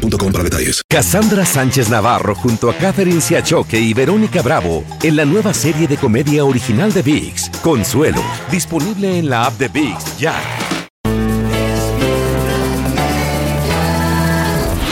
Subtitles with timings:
[0.00, 0.82] boostmobile para detalles.
[0.88, 5.96] Cassandra Sánchez Navarro junto a Catherine Siachoque y Verónica Bravo en la nueva serie de
[5.96, 10.34] comedia original de VIX, Consuelo, disponible en la app de VIX ya.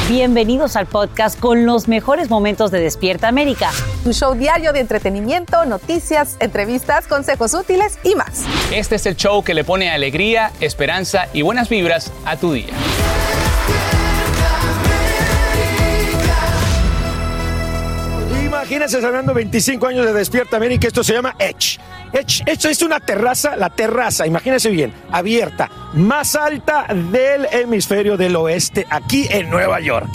[0.08, 3.70] Bienvenidos al podcast con los mejores momentos de Despierta América.
[4.04, 8.44] Tu show diario de entretenimiento, noticias, entrevistas, consejos útiles y más.
[8.72, 12.74] Este es el show que le pone alegría, esperanza y buenas vibras a tu día.
[18.68, 21.78] Imagínense celebrando 25 años de Despierta América, esto se llama Edge.
[22.12, 28.36] Edge, esto es una terraza, la terraza, imagínense bien, abierta, más alta del hemisferio del
[28.36, 30.10] oeste, aquí en Nueva York.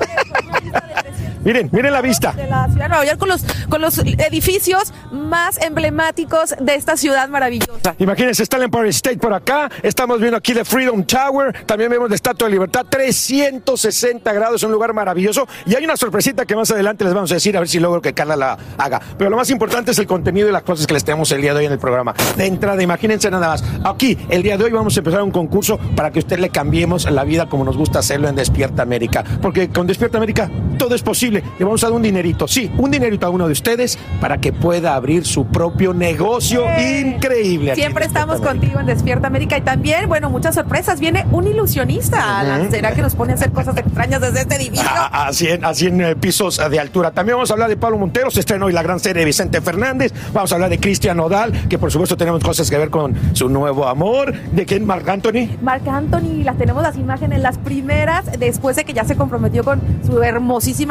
[1.44, 2.32] Miren, miren la vista.
[2.32, 6.96] De la ciudad de Nueva York con los, con los edificios más emblemáticos de esta
[6.96, 7.96] ciudad maravillosa.
[7.98, 12.08] Imagínense, está el Empire State por acá, estamos viendo aquí el Freedom Tower, también vemos
[12.08, 15.48] la Estatua de Libertad, 360 grados, un lugar maravilloso.
[15.66, 18.00] Y hay una sorpresita que más adelante les vamos a decir, a ver si logro
[18.00, 19.00] que Carla la haga.
[19.18, 21.54] Pero lo más importante es el contenido y las cosas que les tenemos el día
[21.54, 22.14] de hoy en el programa.
[22.36, 23.64] De entrada, imagínense nada más.
[23.84, 27.10] Aquí, el día de hoy vamos a empezar un concurso para que usted le cambiemos
[27.10, 29.24] la vida como nos gusta hacerlo en Despierta América.
[29.40, 31.42] Porque con Despierta América todo es posible.
[31.58, 34.52] Le vamos a dar un dinerito, sí, un dinerito a uno de ustedes para que
[34.52, 37.74] pueda abrir su propio negocio increíble.
[37.74, 41.00] Siempre estamos contigo en Despierta América y también, bueno, muchas sorpresas.
[41.00, 42.68] Viene un ilusionista.
[42.70, 44.88] ¿Será que nos pone a hacer cosas extrañas desde este edificio?
[44.88, 47.10] A, a 100, a 100 eh, pisos de altura.
[47.10, 49.60] También vamos a hablar de Pablo Montero, se estrena hoy la gran serie de Vicente
[49.60, 50.12] Fernández.
[50.32, 53.48] Vamos a hablar de Cristian Nodal, que por supuesto tenemos cosas que ver con su
[53.48, 54.32] nuevo amor.
[54.52, 54.84] ¿De quién?
[54.86, 55.48] Marc Anthony.
[55.62, 59.80] Marc Anthony, las tenemos las imágenes, las primeras, después de que ya se comprometió con
[60.04, 60.12] su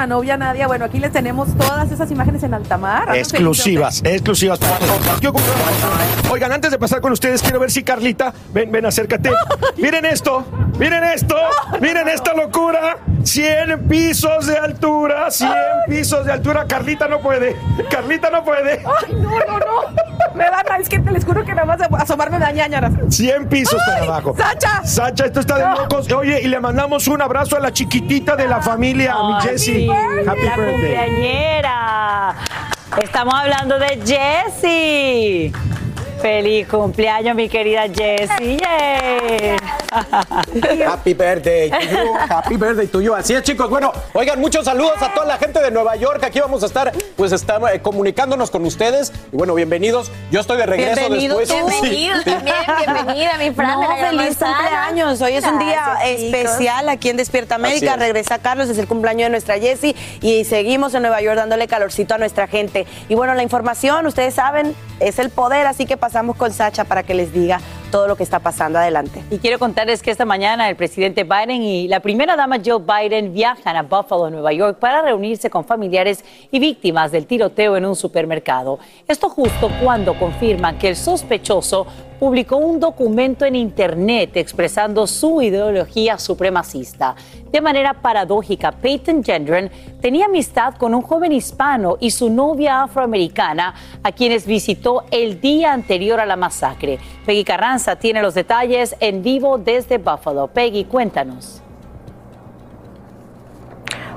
[0.07, 0.67] novia Nadia.
[0.67, 3.15] Bueno, aquí les tenemos todas esas imágenes en alta mar.
[3.15, 5.31] Exclusivas, exclusivas para todos.
[6.29, 9.31] Oigan, antes de pasar con ustedes, quiero ver si Carlita, ven, ven, acércate.
[9.77, 10.45] Miren esto,
[10.77, 11.35] miren esto,
[11.81, 12.97] miren esta locura.
[13.23, 15.51] 100 pisos de altura, 100
[15.87, 16.65] pisos de altura.
[16.67, 17.55] Carlita no puede,
[17.89, 18.79] Carlita no puede.
[18.79, 20.11] Ay, no, no, no.
[20.33, 22.93] Me da, es que te les juro que nada más asomarme da ñañaras.
[23.09, 24.35] 100 pisos para abajo.
[24.37, 24.83] ¡Sacha!
[24.85, 26.11] Sacha, esto está de locos.
[26.11, 29.87] Oye, y le mandamos un abrazo a la chiquitita de la familia, a mi Jessie.
[30.25, 32.35] Happy la cumpleañera.
[33.01, 35.53] Estamos hablando de Jessie.
[36.21, 38.59] Feliz cumpleaños, mi querida Jessie.
[40.85, 43.15] Happy birthday to you, happy birthday to you.
[43.15, 43.69] Así es, chicos.
[43.69, 46.23] Bueno, oigan, muchos saludos a toda la gente de Nueva York.
[46.23, 49.11] Aquí vamos a estar, pues, estamos eh, comunicándonos con ustedes.
[49.33, 50.11] Y bueno, bienvenidos.
[50.29, 51.59] Yo estoy de regreso Bienvenido después.
[51.59, 51.67] tú.
[51.81, 52.55] Bienvenido también,
[52.93, 53.81] bienvenida, mi Fran.
[53.81, 55.21] No, feliz cumpleaños.
[55.21, 57.93] Hoy es un día Gracias, especial aquí en Despierta América.
[57.93, 57.99] es.
[57.99, 62.13] Regresa Carlos, es el cumpleaños de nuestra Jessie y seguimos en Nueva York dándole calorcito
[62.13, 62.85] a nuestra gente.
[63.09, 67.03] Y bueno, la información, ustedes saben, es el poder, así que pasamos con Sacha para
[67.03, 68.79] que les diga todo lo que está pasando.
[68.79, 69.23] Adelante.
[69.31, 73.33] Y quiero contarles que esta mañana el presidente Biden y la primera dama Joe Biden
[73.33, 77.95] viajan a Buffalo, Nueva York, para reunirse con familiares y víctimas del tiroteo en un
[77.95, 78.79] supermercado.
[79.07, 81.87] Esto justo cuando confirman que el sospechoso
[82.21, 87.15] publicó un documento en Internet expresando su ideología supremacista.
[87.51, 89.71] De manera paradójica, Peyton Gendron
[90.01, 93.73] tenía amistad con un joven hispano y su novia afroamericana,
[94.03, 96.99] a quienes visitó el día anterior a la masacre.
[97.25, 100.45] Peggy Carranza tiene los detalles en vivo desde Buffalo.
[100.45, 101.63] Peggy, cuéntanos.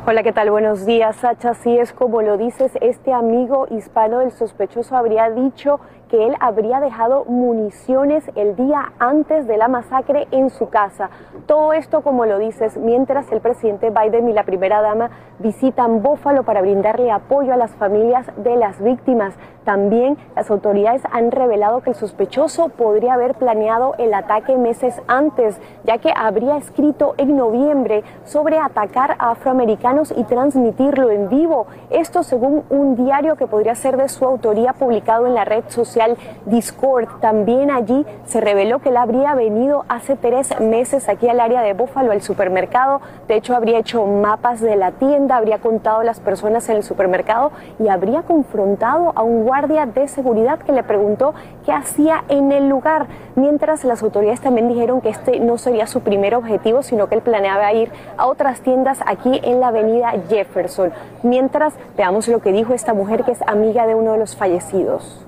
[0.07, 0.51] Hola, ¿qué tal?
[0.51, 1.53] Buenos días, Sacha.
[1.53, 5.81] Así es como lo dices, este amigo hispano del sospechoso habría dicho
[6.15, 11.11] que él habría dejado municiones el día antes de la masacre en su casa.
[11.47, 15.11] Todo esto, como lo dices, mientras el presidente Biden y la primera dama
[15.41, 19.35] visitan Búfalo para brindarle apoyo a las familias de las víctimas.
[19.64, 25.58] También las autoridades han revelado que el sospechoso podría haber planeado el ataque meses antes,
[25.84, 31.66] ya que habría escrito en noviembre sobre atacar a afroamericanos y transmitirlo en vivo.
[31.88, 36.16] Esto según un diario que podría ser de su autoría publicado en la red social
[36.44, 37.08] Discord.
[37.20, 41.72] También allí se reveló que él habría venido hace tres meses aquí al área de
[41.72, 43.00] Búfalo, al supermercado.
[43.28, 47.50] De hecho, habría hecho mapas de la tienda, habría contado las personas en el supermercado
[47.78, 51.33] y habría confrontado a un guardia guardia de seguridad que le preguntó
[51.65, 53.06] qué hacía en el lugar,
[53.37, 57.23] mientras las autoridades también dijeron que este no sería su primer objetivo, sino que él
[57.23, 60.93] planeaba ir a otras tiendas aquí en la avenida Jefferson.
[61.23, 65.21] Mientras veamos lo que dijo esta mujer que es amiga de uno de los fallecidos.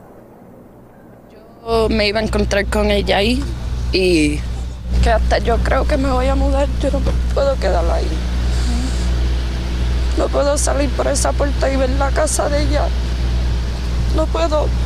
[1.65, 3.45] Yo me iba a encontrar con ella ahí
[3.93, 4.41] y
[5.05, 6.99] que hasta yo creo que me voy a mudar, yo no
[7.33, 8.09] puedo quedar ahí.
[10.19, 12.89] No puedo salir por esa puerta y ver la casa de ella.
[14.17, 14.86] No puedo.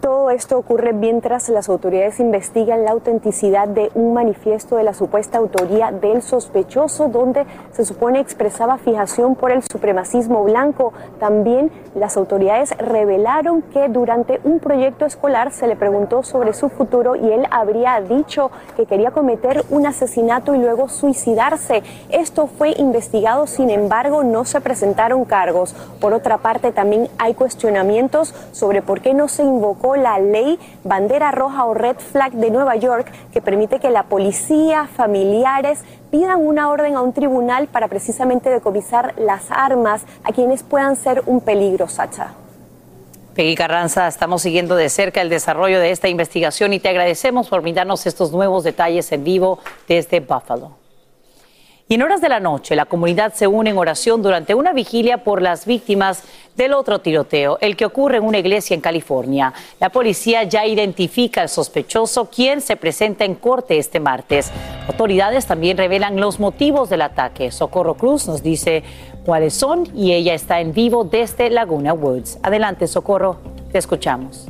[0.00, 5.36] Todo esto ocurre mientras las autoridades investigan la autenticidad de un manifiesto de la supuesta
[5.36, 10.94] autoría del sospechoso donde se supone expresaba fijación por el supremacismo blanco.
[11.18, 17.14] También las autoridades revelaron que durante un proyecto escolar se le preguntó sobre su futuro
[17.14, 21.82] y él habría dicho que quería cometer un asesinato y luego suicidarse.
[22.08, 25.74] Esto fue investigado, sin embargo no se presentaron cargos.
[26.00, 31.30] Por otra parte, también hay cuestionamientos sobre por qué no se invocó la ley bandera
[31.30, 36.70] roja o red flag de Nueva York que permite que la policía, familiares pidan una
[36.70, 41.88] orden a un tribunal para precisamente decomisar las armas a quienes puedan ser un peligro,
[41.88, 42.34] Sacha.
[43.34, 47.62] Peggy Carranza, estamos siguiendo de cerca el desarrollo de esta investigación y te agradecemos por
[47.62, 50.79] brindarnos estos nuevos detalles en vivo desde Buffalo.
[51.90, 55.24] Y en horas de la noche, la comunidad se une en oración durante una vigilia
[55.24, 56.22] por las víctimas
[56.54, 59.52] del otro tiroteo, el que ocurre en una iglesia en California.
[59.80, 64.52] La policía ya identifica al sospechoso, quien se presenta en corte este martes.
[64.86, 67.50] Autoridades también revelan los motivos del ataque.
[67.50, 68.84] Socorro Cruz nos dice
[69.24, 72.38] cuáles son y ella está en vivo desde Laguna Woods.
[72.44, 73.38] Adelante, Socorro,
[73.72, 74.46] te escuchamos.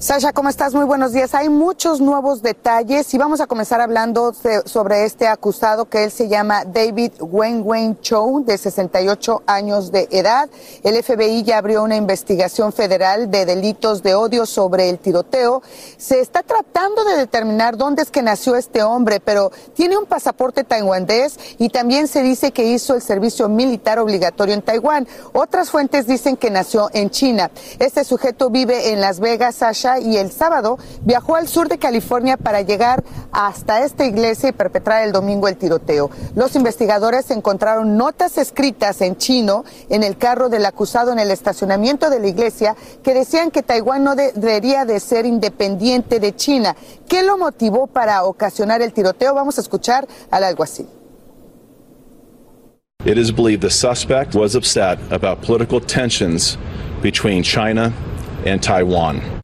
[0.00, 0.74] Sasha, ¿cómo estás?
[0.74, 1.34] Muy buenos días.
[1.34, 4.32] Hay muchos nuevos detalles y vamos a comenzar hablando
[4.64, 10.48] sobre este acusado que él se llama David Wen Chow, de 68 años de edad.
[10.84, 15.62] El FBI ya abrió una investigación federal de delitos de odio sobre el tiroteo.
[15.96, 20.62] Se está tratando de determinar dónde es que nació este hombre, pero tiene un pasaporte
[20.62, 25.08] taiwanés y también se dice que hizo el servicio militar obligatorio en Taiwán.
[25.32, 27.50] Otras fuentes dicen que nació en China.
[27.80, 32.36] Este sujeto vive en Las Vegas, Sasha y el sábado viajó al sur de California
[32.36, 33.02] para llegar
[33.32, 36.10] hasta esta iglesia y perpetrar el domingo el tiroteo.
[36.34, 42.10] Los investigadores encontraron notas escritas en chino en el carro del acusado en el estacionamiento
[42.10, 46.76] de la iglesia que decían que Taiwán no debería de ser independiente de China.
[47.08, 49.34] ¿Qué lo motivó para ocasionar el tiroteo?
[49.34, 50.86] Vamos a escuchar al alguacil.
[53.04, 56.58] It is believed the suspect was upset about political tensions
[57.00, 57.92] between China
[58.44, 59.37] and Taiwan.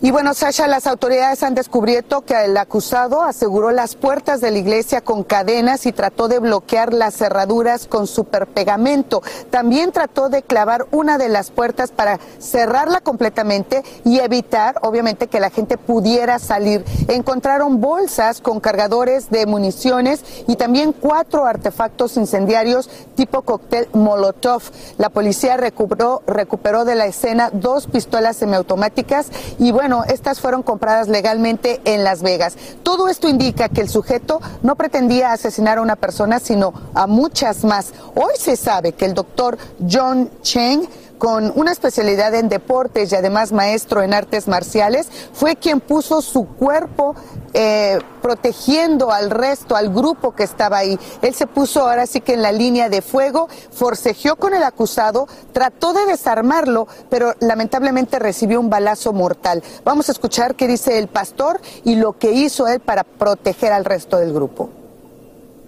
[0.00, 4.58] Y bueno, Sasha, las autoridades han descubierto que el acusado aseguró las puertas de la
[4.58, 9.24] iglesia con cadenas y trató de bloquear las cerraduras con superpegamento.
[9.50, 15.40] También trató de clavar una de las puertas para cerrarla completamente y evitar, obviamente, que
[15.40, 16.84] la gente pudiera salir.
[17.08, 24.62] Encontraron bolsas con cargadores de municiones y también cuatro artefactos incendiarios tipo cóctel Molotov.
[24.96, 29.26] La policía recuperó, recuperó de la escena dos pistolas semiautomáticas
[29.58, 32.58] y bueno, bueno, estas fueron compradas legalmente en Las Vegas.
[32.82, 37.64] Todo esto indica que el sujeto no pretendía asesinar a una persona, sino a muchas
[37.64, 37.94] más.
[38.14, 39.56] Hoy se sabe que el doctor
[39.90, 40.86] John Cheng
[41.18, 46.46] con una especialidad en deportes y además maestro en artes marciales, fue quien puso su
[46.46, 47.14] cuerpo
[47.54, 50.98] eh, protegiendo al resto, al grupo que estaba ahí.
[51.22, 55.26] Él se puso ahora sí que en la línea de fuego, forcejeó con el acusado,
[55.52, 59.62] trató de desarmarlo, pero lamentablemente recibió un balazo mortal.
[59.84, 63.84] Vamos a escuchar qué dice el pastor y lo que hizo él para proteger al
[63.84, 64.70] resto del grupo.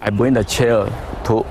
[0.03, 0.85] I bring the chair
[1.25, 1.45] to,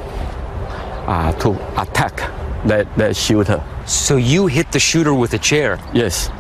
[1.07, 2.23] uh, to attack
[2.66, 3.61] the shooter.
[3.90, 5.76] So you hit the shooter with a chair?
[5.92, 6.30] Yes.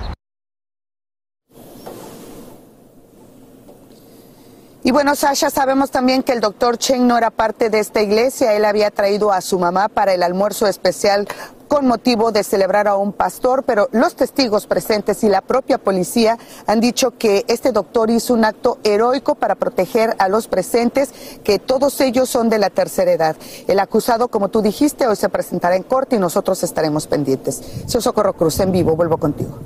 [4.82, 8.54] Y bueno, Sasha, sabemos también que el doctor Cheng no era parte de esta iglesia.
[8.54, 11.28] Él había traído a su mamá para el almuerzo especial
[11.68, 16.38] con motivo de celebrar a un pastor, pero los testigos presentes y la propia policía
[16.66, 21.12] han dicho que este doctor hizo un acto heroico para proteger a los presentes,
[21.44, 23.36] que todos ellos son de la tercera edad.
[23.68, 27.60] El acusado, como tú dijiste, hoy se presentará en corte y nosotros estaremos pendientes.
[27.86, 29.58] Soy Socorro Cruz en vivo, vuelvo contigo.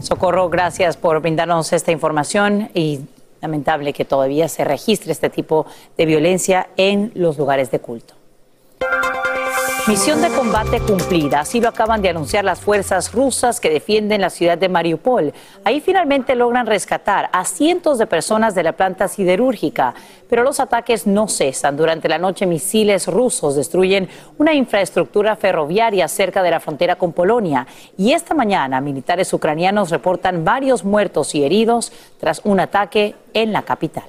[0.00, 3.00] Socorro, gracias por brindarnos esta información y
[3.40, 5.66] lamentable que todavía se registre este tipo
[5.96, 8.14] de violencia en los lugares de culto.
[9.90, 14.30] Misión de combate cumplida, así lo acaban de anunciar las fuerzas rusas que defienden la
[14.30, 15.32] ciudad de Mariupol.
[15.64, 19.94] Ahí finalmente logran rescatar a cientos de personas de la planta siderúrgica,
[20.28, 21.76] pero los ataques no cesan.
[21.76, 27.66] Durante la noche misiles rusos destruyen una infraestructura ferroviaria cerca de la frontera con Polonia
[27.98, 33.62] y esta mañana militares ucranianos reportan varios muertos y heridos tras un ataque en la
[33.62, 34.04] capital.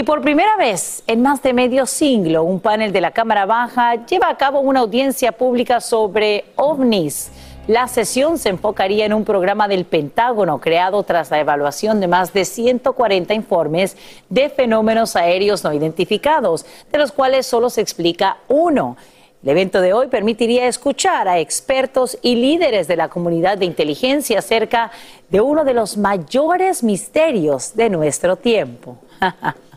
[0.00, 4.06] Y por primera vez en más de medio siglo, un panel de la Cámara Baja
[4.06, 7.30] lleva a cabo una audiencia pública sobre ovnis.
[7.66, 12.32] La sesión se enfocaría en un programa del Pentágono creado tras la evaluación de más
[12.32, 13.94] de 140 informes
[14.30, 18.96] de fenómenos aéreos no identificados, de los cuales solo se explica uno.
[19.42, 24.38] El evento de hoy permitiría escuchar a expertos y líderes de la comunidad de inteligencia
[24.38, 24.92] acerca
[25.28, 28.96] de uno de los mayores misterios de nuestro tiempo.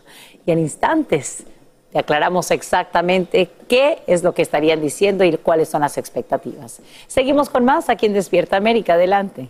[0.45, 1.45] y en instantes
[1.93, 6.79] te aclaramos exactamente qué es lo que estarían diciendo y cuáles son las expectativas.
[7.07, 8.93] Seguimos con más aquí en Despierta América.
[8.95, 9.47] Adelante.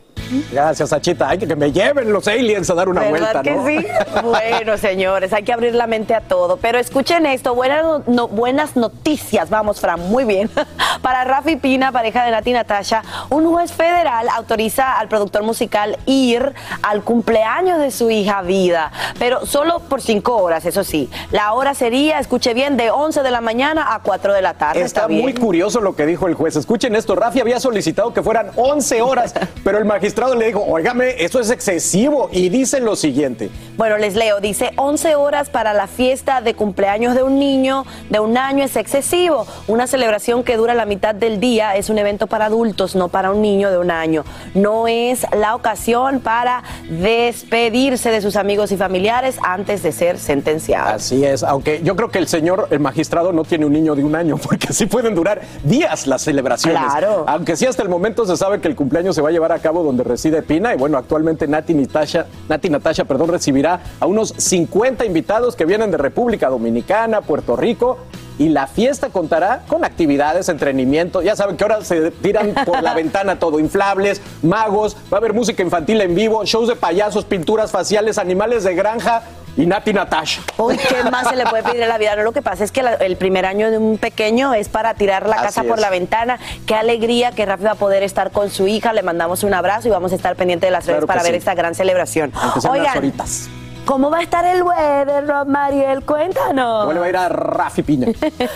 [0.52, 1.30] Gracias, Achita.
[1.30, 3.68] Hay que me lleven los aliens a dar una ¿Verdad vuelta, ¿no?
[3.68, 3.86] sí?
[4.24, 6.58] Bueno, señores, hay que abrir la mente a todo.
[6.58, 9.50] Pero escuchen esto, buenas, no- no- buenas noticias.
[9.50, 10.50] Vamos, Fran, muy bien.
[11.02, 16.54] Para Rafi Pina, pareja de Nati Natasha, un juez federal autoriza al productor musical ir
[16.82, 21.10] al cumpleaños de su hija Vida, pero solo por cinco horas, eso sí.
[21.32, 24.82] La hora sería, escuche bien, de 11 de la mañana a 4 de la tarde.
[24.82, 25.22] Está bien?
[25.22, 26.56] muy curioso lo que dijo el juez.
[26.56, 31.24] Escuchen esto, Rafi había solicitado que fueran 11 horas, pero el magistrado le dijo, óigame,
[31.24, 32.30] eso es excesivo.
[32.32, 33.52] Y dice lo siguiente.
[33.78, 38.20] Bueno, les leo, dice 11 horas para la fiesta de cumpleaños de un niño de
[38.20, 39.46] un año es excesivo.
[39.68, 43.32] Una celebración que dura la mitad del día es un evento para adultos, no para
[43.32, 44.26] un niño de un año.
[44.56, 50.96] No es la ocasión para despedirse de sus amigos y familiares antes de ser sentenciado.
[50.96, 54.04] Así es, aunque yo creo que el señor, el magistrado, no tiene un niño de
[54.04, 56.82] un año, porque así pueden durar días las celebraciones.
[56.82, 57.26] Claro.
[57.28, 59.60] Aunque sí, hasta el momento se sabe que el cumpleaños se va a llevar a
[59.60, 60.74] cabo donde reside Pina.
[60.74, 65.92] Y bueno, actualmente Nati Natasha, Nati Natasha perdón, recibirá a unos 50 invitados que vienen
[65.92, 68.00] de República Dominicana, Puerto Rico.
[68.40, 71.22] Y la fiesta contará con actividades, entretenimiento.
[71.22, 75.34] Ya saben que ahora se tiran por la ventana todo: inflables, magos, va a haber
[75.34, 79.22] música infantil en vivo, shows de payasos, pinturas faciales, animales de granja
[79.56, 80.42] y Nati Natasha.
[80.58, 82.16] Uy, ¿qué más se le puede pedir a la vida?
[82.16, 84.94] No, lo que pasa es que la- el primer año de un pequeño es para
[84.96, 85.82] tirar la Así casa por es.
[85.82, 86.40] la ventana.
[86.66, 88.94] Qué alegría que Rafi va a poder estar con su hija.
[88.94, 91.32] Le mandamos un abrazo y vamos a estar pendientes de las redes Claro para ver
[91.34, 91.38] sí.
[91.38, 92.32] esta gran celebración.
[92.70, 93.48] Oigan, horitas.
[93.86, 96.04] ¿Cómo va a estar el weather, Rob Mariel?
[96.04, 96.86] Cuéntanos.
[96.86, 98.08] Bueno, va a ir a Rafi Piña.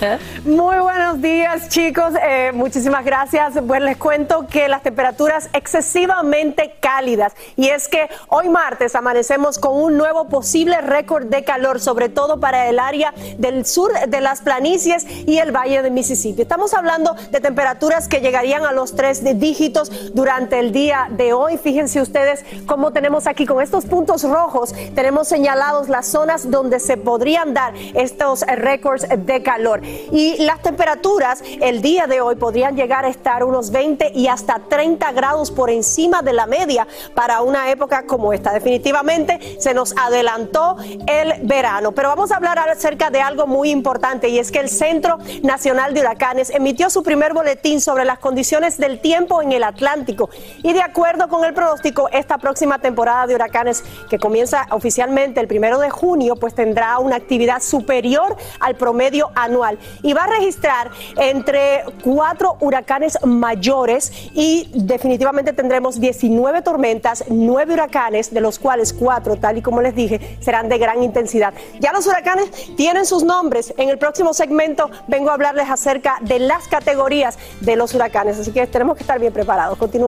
[0.45, 2.13] Muy buenos días, chicos.
[2.21, 3.53] Eh, muchísimas gracias.
[3.65, 7.33] Pues les cuento que las temperaturas excesivamente cálidas.
[7.55, 12.39] Y es que hoy martes amanecemos con un nuevo posible récord de calor, sobre todo
[12.39, 16.43] para el área del sur de las planicies y el valle de Mississippi.
[16.43, 21.57] Estamos hablando de temperaturas que llegarían a los tres dígitos durante el día de hoy.
[21.57, 26.97] Fíjense ustedes cómo tenemos aquí con estos puntos rojos, tenemos señalados las zonas donde se
[26.97, 29.81] podrían dar estos récords de calor.
[29.83, 34.59] Y las temperaturas el día de hoy podrían llegar a estar unos 20 y hasta
[34.67, 38.53] 30 grados por encima de la media para una época como esta.
[38.53, 41.93] Definitivamente se nos adelantó el verano.
[41.93, 45.93] Pero vamos a hablar acerca de algo muy importante y es que el Centro Nacional
[45.93, 50.29] de Huracanes emitió su primer boletín sobre las condiciones del tiempo en el Atlántico.
[50.63, 55.47] Y de acuerdo con el pronóstico, esta próxima temporada de huracanes que comienza oficialmente el
[55.47, 60.91] primero de junio, pues tendrá una actividad superior al promedio anual y va a registrar
[61.17, 69.37] entre cuatro huracanes mayores y definitivamente tendremos 19 tormentas, nueve huracanes, de los cuales cuatro,
[69.37, 71.53] tal y como les dije, serán de gran intensidad.
[71.79, 73.73] Ya los huracanes tienen sus nombres.
[73.77, 78.51] En el próximo segmento vengo a hablarles acerca de las categorías de los huracanes, así
[78.51, 79.77] que tenemos que estar bien preparados.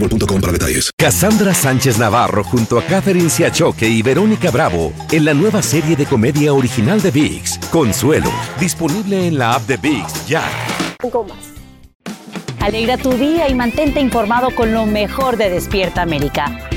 [0.00, 0.90] boostmobile.com para detalles.
[0.96, 6.06] Cassandra Sánchez Navarro junto a Catherine Siachoque y Verónica Bravo en la nueva serie de
[6.06, 10.44] comedia original de VIX, Consuelo, disponible en la app de VIX ya.
[12.60, 16.68] Alegra tu día y mantente informado con lo mejor de Despierta América.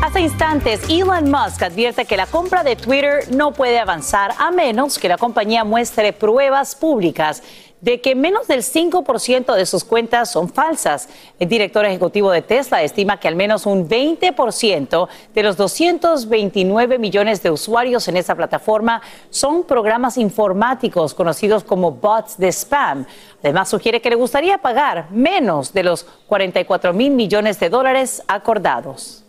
[0.00, 4.98] Hace instantes, Elon Musk advierte que la compra de Twitter no puede avanzar a menos
[4.98, 7.42] que la compañía muestre pruebas públicas
[7.82, 11.08] de que menos del 5% de sus cuentas son falsas.
[11.38, 17.42] El director ejecutivo de Tesla estima que al menos un 20% de los 229 millones
[17.42, 23.04] de usuarios en esa plataforma son programas informáticos conocidos como bots de spam.
[23.42, 29.21] Además, sugiere que le gustaría pagar menos de los 44 mil millones de dólares acordados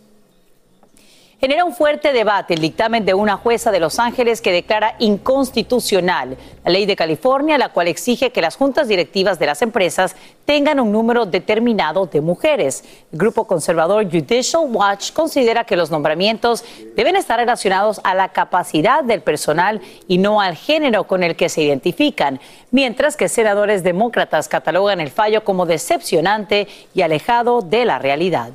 [1.44, 6.38] genera un fuerte debate el dictamen de una jueza de Los Ángeles que declara inconstitucional
[6.64, 10.80] la ley de California, la cual exige que las juntas directivas de las empresas tengan
[10.80, 12.82] un número determinado de mujeres.
[13.12, 16.64] El grupo conservador Judicial Watch considera que los nombramientos
[16.96, 21.50] deben estar relacionados a la capacidad del personal y no al género con el que
[21.50, 27.98] se identifican, mientras que senadores demócratas catalogan el fallo como decepcionante y alejado de la
[27.98, 28.52] realidad.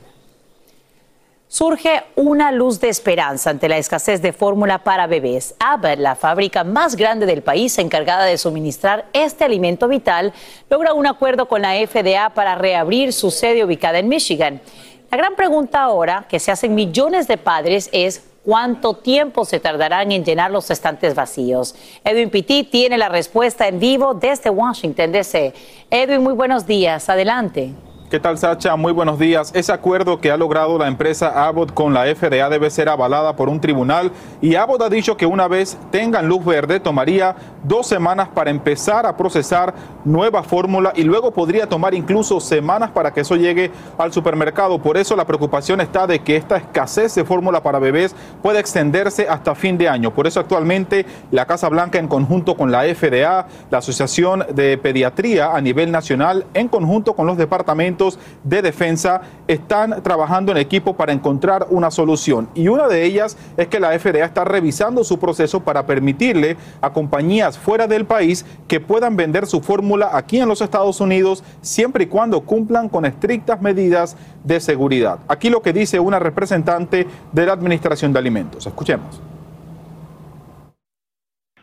[1.51, 5.55] Surge una luz de esperanza ante la escasez de fórmula para bebés.
[5.59, 10.31] Abbott, la fábrica más grande del país encargada de suministrar este alimento vital,
[10.69, 14.61] logra un acuerdo con la FDA para reabrir su sede ubicada en Michigan.
[15.09, 20.11] La gran pregunta ahora que se hacen millones de padres es cuánto tiempo se tardarán
[20.11, 21.73] en llenar los estantes vacíos.
[22.03, 25.51] Edwin Pitti tiene la respuesta en vivo desde Washington, D.C.
[25.89, 27.09] Edwin, muy buenos días.
[27.09, 27.73] Adelante.
[28.09, 28.75] ¿Qué tal, Sacha?
[28.75, 29.51] Muy buenos días.
[29.53, 33.49] Ese acuerdo que ha logrado la empresa Abbott con la FDA debe ser avalada por
[33.49, 34.11] un tribunal
[34.41, 39.05] y Abbott ha dicho que una vez tengan luz verde tomaría dos semanas para empezar
[39.05, 39.73] a procesar
[40.05, 44.79] nueva fórmula y luego podría tomar incluso semanas para que eso llegue al supermercado.
[44.79, 49.27] Por eso la preocupación está de que esta escasez de fórmula para bebés puede extenderse
[49.27, 50.13] hasta fin de año.
[50.13, 55.55] Por eso actualmente la Casa Blanca en conjunto con la FDA, la Asociación de Pediatría
[55.55, 61.13] a nivel nacional, en conjunto con los departamentos de defensa están trabajando en equipo para
[61.13, 62.49] encontrar una solución.
[62.53, 66.91] Y una de ellas es que la FDA está revisando su proceso para permitirle a
[66.91, 72.03] compañías fuera del país que puedan vender su fórmula aquí en los Estados Unidos siempre
[72.03, 75.19] y cuando cumplan con estrictas medidas de seguridad.
[75.27, 78.65] Aquí lo que dice una representante de la Administración de Alimentos.
[78.67, 79.21] Escuchemos.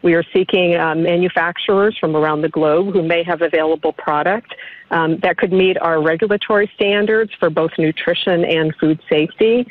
[0.02, 4.54] We are seeking uh, manufacturers from around the globe who may have available product
[4.92, 9.66] um, that could meet our regulatory standards for both nutrition and food safety.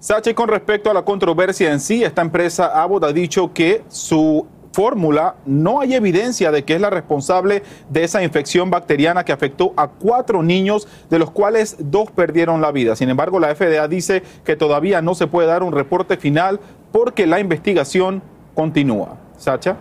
[0.00, 4.46] Sachi, con respecto a la controversia en sí, esta empresa Abbott ha dicho que su
[4.72, 9.72] fórmula no hay evidencia de que es la responsable de esa infección bacteriana que afectó
[9.76, 12.94] a cuatro niños, de los cuales dos perdieron la vida.
[12.94, 16.60] Sin embargo, la FDA dice que todavía no se puede dar un reporte final
[16.92, 18.22] porque la investigación
[18.54, 19.16] continúa.
[19.36, 19.78] Sacha.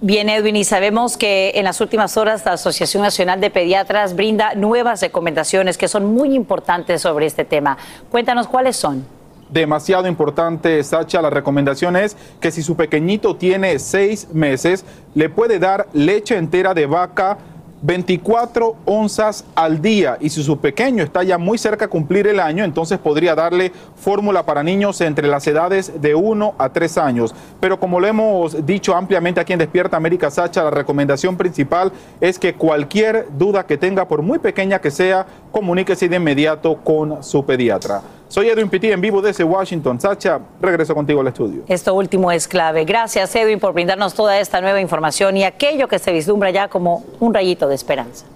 [0.00, 4.54] Bien, Edwin, y sabemos que en las últimas horas la Asociación Nacional de Pediatras brinda
[4.56, 7.78] nuevas recomendaciones que son muy importantes sobre este tema.
[8.10, 9.13] Cuéntanos cuáles son.
[9.54, 11.22] Demasiado importante, Sacha.
[11.22, 16.74] La recomendación es que si su pequeñito tiene seis meses, le puede dar leche entera
[16.74, 17.38] de vaca
[17.82, 22.40] 24 onzas al día y si su pequeño está ya muy cerca de cumplir el
[22.40, 27.32] año, entonces podría darle fórmula para niños entre las edades de 1 a 3 años.
[27.60, 32.40] Pero como lo hemos dicho ampliamente aquí en Despierta América Sacha, la recomendación principal es
[32.40, 37.44] que cualquier duda que tenga, por muy pequeña que sea, comuníquese de inmediato con su
[37.46, 38.02] pediatra.
[38.34, 40.00] Soy Edwin Pitti en vivo desde Washington.
[40.00, 41.62] Sacha, regreso contigo al estudio.
[41.68, 42.84] Esto último es clave.
[42.84, 47.04] Gracias, Edwin, por brindarnos toda esta nueva información y aquello que se vislumbra ya como
[47.20, 48.26] un rayito de esperanza.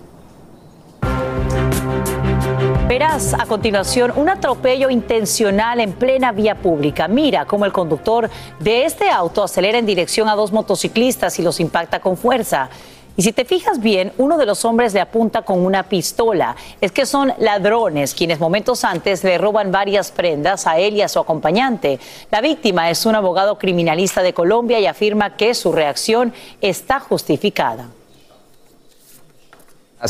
[2.87, 7.09] Verás a continuación un atropello intencional en plena vía pública.
[7.09, 8.31] Mira cómo el conductor
[8.61, 12.71] de este auto acelera en dirección a dos motociclistas y los impacta con fuerza.
[13.19, 16.55] Y si te fijas bien, uno de los hombres le apunta con una pistola.
[16.81, 21.09] Es que son ladrones quienes momentos antes le roban varias prendas a él y a
[21.09, 21.99] su acompañante.
[22.31, 27.89] La víctima es un abogado criminalista de Colombia y afirma que su reacción está justificada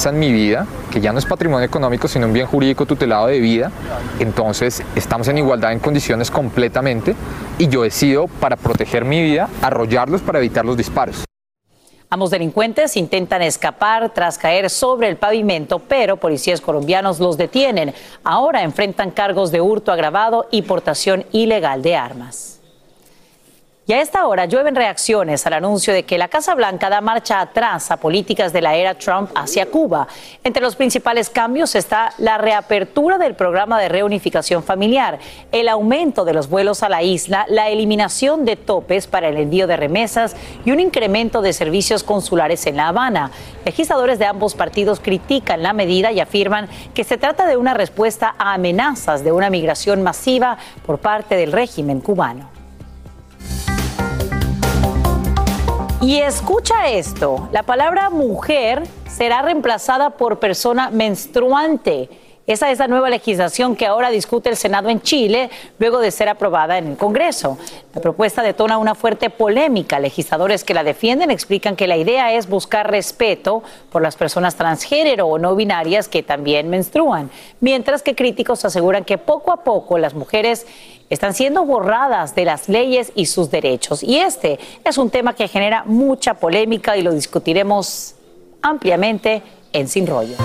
[0.04, 3.40] en mi vida, que ya no es patrimonio económico, sino un bien jurídico tutelado de
[3.40, 3.72] vida,
[4.18, 7.16] entonces estamos en igualdad en condiciones completamente
[7.56, 11.27] y yo decido, para proteger mi vida, arrollarlos para evitar los disparos.
[12.10, 17.92] Ambos delincuentes intentan escapar tras caer sobre el pavimento, pero policías colombianos los detienen.
[18.24, 22.57] Ahora enfrentan cargos de hurto agravado y portación ilegal de armas.
[23.88, 27.40] Y a esta hora llueven reacciones al anuncio de que la Casa Blanca da marcha
[27.40, 30.06] atrás a políticas de la era Trump hacia Cuba.
[30.44, 35.18] Entre los principales cambios está la reapertura del programa de reunificación familiar,
[35.52, 39.66] el aumento de los vuelos a la isla, la eliminación de topes para el envío
[39.66, 43.30] de remesas y un incremento de servicios consulares en La Habana.
[43.64, 48.34] Legisladores de ambos partidos critican la medida y afirman que se trata de una respuesta
[48.36, 52.57] a amenazas de una migración masiva por parte del régimen cubano.
[56.00, 62.08] Y escucha esto, la palabra mujer será reemplazada por persona menstruante.
[62.48, 66.30] Esa es la nueva legislación que ahora discute el Senado en Chile luego de ser
[66.30, 67.58] aprobada en el Congreso.
[67.94, 70.00] La propuesta detona una fuerte polémica.
[70.00, 75.26] Legisladores que la defienden explican que la idea es buscar respeto por las personas transgénero
[75.26, 77.30] o no binarias que también menstruan,
[77.60, 80.66] mientras que críticos aseguran que poco a poco las mujeres
[81.10, 84.02] están siendo borradas de las leyes y sus derechos.
[84.02, 88.14] Y este es un tema que genera mucha polémica y lo discutiremos
[88.62, 89.42] ampliamente
[89.74, 90.36] en Sin Rollo.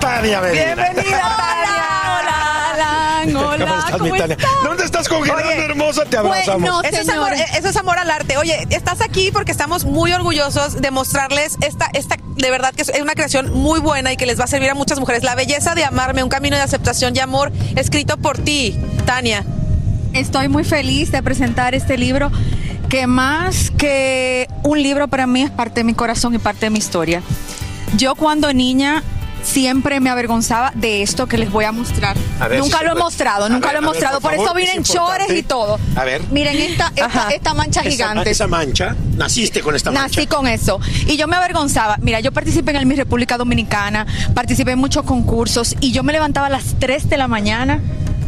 [0.00, 0.64] Tania Medina.
[0.74, 2.20] Bienvenida, Tania.
[2.20, 3.36] Hola, Alan.
[3.36, 3.66] Hola.
[3.66, 4.36] ¿Cómo estás, mi ¿cómo Tania?
[4.36, 4.50] estás?
[4.64, 6.04] ¿Dónde estás congelando, Oye, hermosa?
[6.04, 6.60] Te abrazamos.
[6.62, 8.36] Bueno, eso, es amor, eso es amor al arte.
[8.38, 12.92] Oye, estás aquí porque estamos muy orgullosos de mostrarles esta, esta, de verdad que es
[13.00, 15.22] una creación muy buena y que les va a servir a muchas mujeres.
[15.22, 19.44] La belleza de amarme, un camino de aceptación y amor escrito por ti, Tania.
[20.12, 22.32] Estoy muy feliz de presentar este libro
[22.88, 26.70] que más que un libro para mí es parte de mi corazón y parte de
[26.70, 27.22] mi historia.
[27.96, 29.04] Yo cuando niña
[29.42, 32.16] siempre me avergonzaba de esto que les voy a mostrar.
[32.40, 33.04] A ver, nunca si lo he puede.
[33.04, 34.20] mostrado, A nunca ver, lo he ver, mostrado.
[34.20, 35.78] por eso vine es chores y todo.
[35.96, 36.22] A ver.
[36.30, 38.30] Miren esta, esta, esta mancha Esa- gigante.
[38.30, 40.08] Esa mancha, naciste con esta mancha.
[40.08, 40.80] Nací con eso.
[41.06, 41.96] Y yo me avergonzaba.
[42.00, 46.12] Mira, yo participé en el Miss República Dominicana, participé en muchos concursos y yo me
[46.12, 47.80] levantaba a las 3 de la mañana.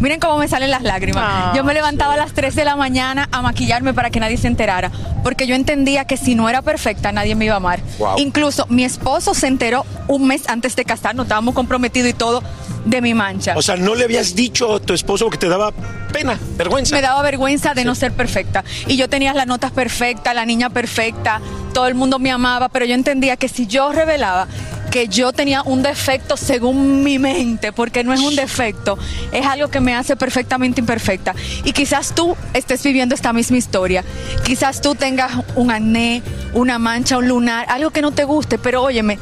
[0.03, 1.23] Miren cómo me salen las lágrimas.
[1.25, 4.37] Ah, yo me levantaba a las 3 de la mañana a maquillarme para que nadie
[4.37, 4.91] se enterara,
[5.23, 7.79] porque yo entendía que si no era perfecta nadie me iba a amar.
[8.01, 8.19] Wow.
[8.19, 12.43] Incluso mi esposo se enteró un mes antes de casarnos, estábamos comprometidos y todo
[12.85, 13.55] de mi mancha.
[13.57, 15.71] O sea, no le habías dicho a tu esposo que te daba
[16.13, 16.97] pena, vergüenza.
[16.97, 18.65] Me daba vergüenza de no ser perfecta.
[18.89, 21.41] Y yo tenía las notas perfectas, la niña perfecta,
[21.73, 24.49] todo el mundo me amaba, pero yo entendía que si yo revelaba
[24.93, 28.99] que yo tenía un defecto según mi mente, porque no es un defecto,
[29.33, 31.35] es algo que me hace perfectamente imperfecta.
[31.65, 34.05] Y quizás tú estés viviendo esta misma historia.
[34.45, 38.83] Quizás tú tengas un acné, una mancha, un lunar, algo que no te guste, pero
[38.83, 39.19] óyeme,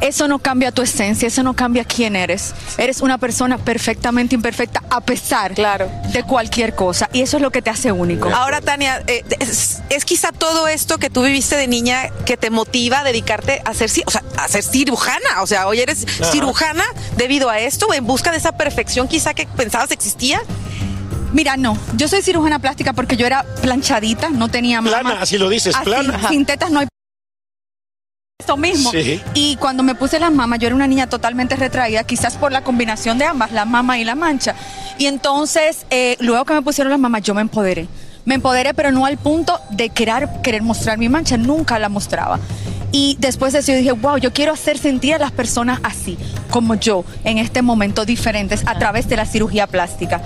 [0.00, 2.54] eso no cambia tu esencia, eso no cambia quién eres.
[2.78, 7.08] Eres una persona perfectamente imperfecta a pesar de cualquier cosa.
[7.12, 8.28] Y eso es lo que te hace único.
[8.28, 12.50] Ahora, Tania, eh, es, es quizá todo esto que tú viviste de niña que te
[12.50, 15.42] motiva a dedicarte a ser, ci- o sea, a ser cirujana.
[15.42, 16.30] O sea, hoy eres Ajá.
[16.32, 16.84] cirujana
[17.16, 20.40] debido a esto, en busca de esa perfección quizá que pensabas existía.
[21.32, 25.00] Mira, no, yo soy cirujana plástica porque yo era planchadita, no tenía mama.
[25.00, 26.28] Plana, así lo dices, Así, plana.
[26.28, 26.86] Sin tetas no hay
[28.46, 28.92] esto mismo.
[28.92, 29.20] Sí.
[29.34, 32.62] Y cuando me puse las mamas, yo era una niña totalmente retraída, quizás por la
[32.62, 34.54] combinación de ambas, la mama y la mancha.
[34.98, 37.88] Y entonces, eh, luego que me pusieron las mamas, yo me empoderé.
[38.24, 42.38] Me empoderé, pero no al punto de querer, querer mostrar mi mancha, nunca la mostraba.
[42.92, 46.16] Y después de eso yo dije, wow, yo quiero hacer sentir a las personas así,
[46.50, 50.22] como yo, en este momento diferentes, a través de la cirugía plástica.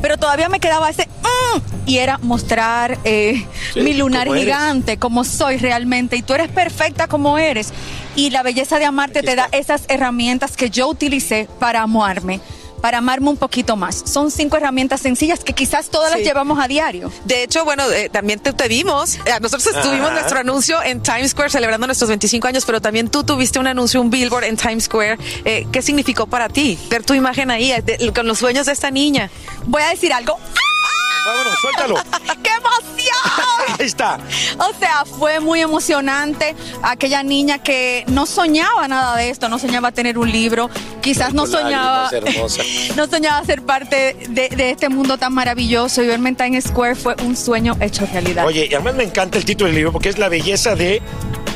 [0.00, 4.46] Pero todavía me quedaba ese, "Mm", y era mostrar eh, Sí, mi lunar como eres.
[4.46, 7.72] gigante, como soy realmente, y tú eres perfecta como eres.
[8.16, 12.40] Y la belleza de amarte te da esas herramientas que yo utilicé para amarme,
[12.80, 14.02] para amarme un poquito más.
[14.06, 17.10] Son cinco herramientas sencillas que quizás todas las llevamos a diario.
[17.24, 19.16] De hecho, bueno, eh, también te, te vimos.
[19.16, 20.14] Eh, nosotros estuvimos Ajá.
[20.20, 24.00] nuestro anuncio en Times Square celebrando nuestros 25 años, pero también tú tuviste un anuncio,
[24.00, 25.18] un billboard en Times Square.
[25.44, 28.72] Eh, ¿Qué significó para ti ver tu imagen ahí eh, de- con los sueños de
[28.72, 29.30] esta niña?
[29.66, 30.38] Voy a decir algo.
[31.26, 31.94] Vámonos, suéltalo.
[32.42, 33.16] ¡Qué emoción!
[33.78, 34.18] Ahí está.
[34.58, 36.54] O sea, fue muy emocionante.
[36.82, 40.70] Aquella niña que no soñaba nada de esto, no soñaba tener un libro,
[41.02, 42.10] quizás no soñaba,
[42.96, 46.94] no soñaba ser parte de, de este mundo tan maravilloso y verme en Times Square
[46.94, 48.46] fue un sueño hecho realidad.
[48.46, 51.02] Oye, y además me encanta el título del libro porque es la belleza de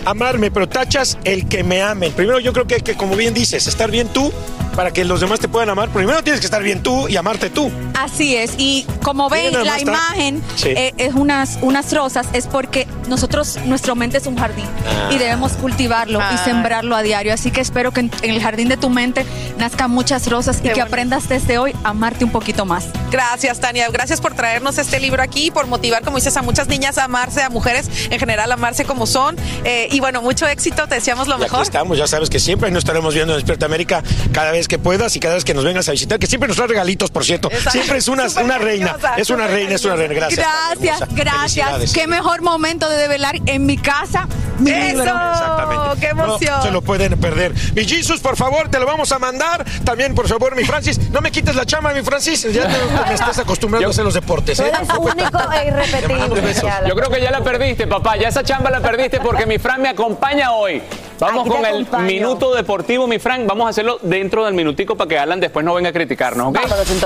[0.04, 2.12] amarme, pero tachas el que me amen.
[2.12, 4.32] Primero yo creo que que, como bien dices, estar bien tú
[4.74, 5.88] para que los demás te puedan amar.
[5.90, 7.70] Primero tienes que estar bien tú y amarte tú.
[7.94, 10.68] Así es, y como nada la imagen Sí.
[10.70, 14.64] eh, es unas, unas rosas, es porque nosotros, nuestra mente es un jardín
[15.10, 17.32] y debemos cultivarlo y sembrarlo a diario.
[17.34, 19.24] Así que espero que en, en el jardín de tu mente
[19.58, 22.86] nazcan muchas rosas y que aprendas desde hoy a amarte un poquito más.
[23.10, 23.88] Gracias, Tania.
[23.90, 27.42] Gracias por traernos este libro aquí, por motivar, como dices, a muchas niñas a amarse,
[27.42, 29.36] a mujeres en general a amarse como son.
[29.64, 31.62] Eh, y bueno, mucho éxito, te deseamos lo Y aquí mejor.
[31.62, 35.14] estamos, ya sabes que siempre nos estaremos viendo en Despierta América cada vez que puedas
[35.16, 37.50] y cada vez que nos vengas a visitar, que siempre nos trae regalitos, por cierto.
[37.70, 40.14] Siempre es una, una reina, es una reina, es una reina.
[40.14, 40.46] Gracias.
[40.80, 41.92] Gracias, gracias.
[41.92, 44.28] Qué mejor momento de develar en mi casa.
[44.58, 44.70] Mi.
[44.70, 46.00] Exactamente.
[46.00, 46.56] ¡Qué emoción!
[46.56, 47.52] No se lo pueden perder.
[47.74, 49.64] Mi Jesus, por favor, te lo vamos a mandar.
[49.84, 52.42] También, por favor, mi Francis, no me quites la chama, mi Francis.
[52.52, 54.60] Ya te, me estás acostumbrando a hacer los deportes.
[54.60, 54.68] ¿eh?
[54.68, 56.54] Eres único e irrepetible.
[56.88, 58.16] Yo creo que ya la perdiste, papá.
[58.16, 60.82] Ya esa chamba la perdiste porque mi Fran me acompaña hoy.
[61.18, 62.04] Vamos con el acompaño.
[62.04, 63.46] minuto deportivo, mi Fran.
[63.46, 66.58] Vamos a hacerlo dentro del minutico para que Alan después no venga a criticarnos, ¿ok?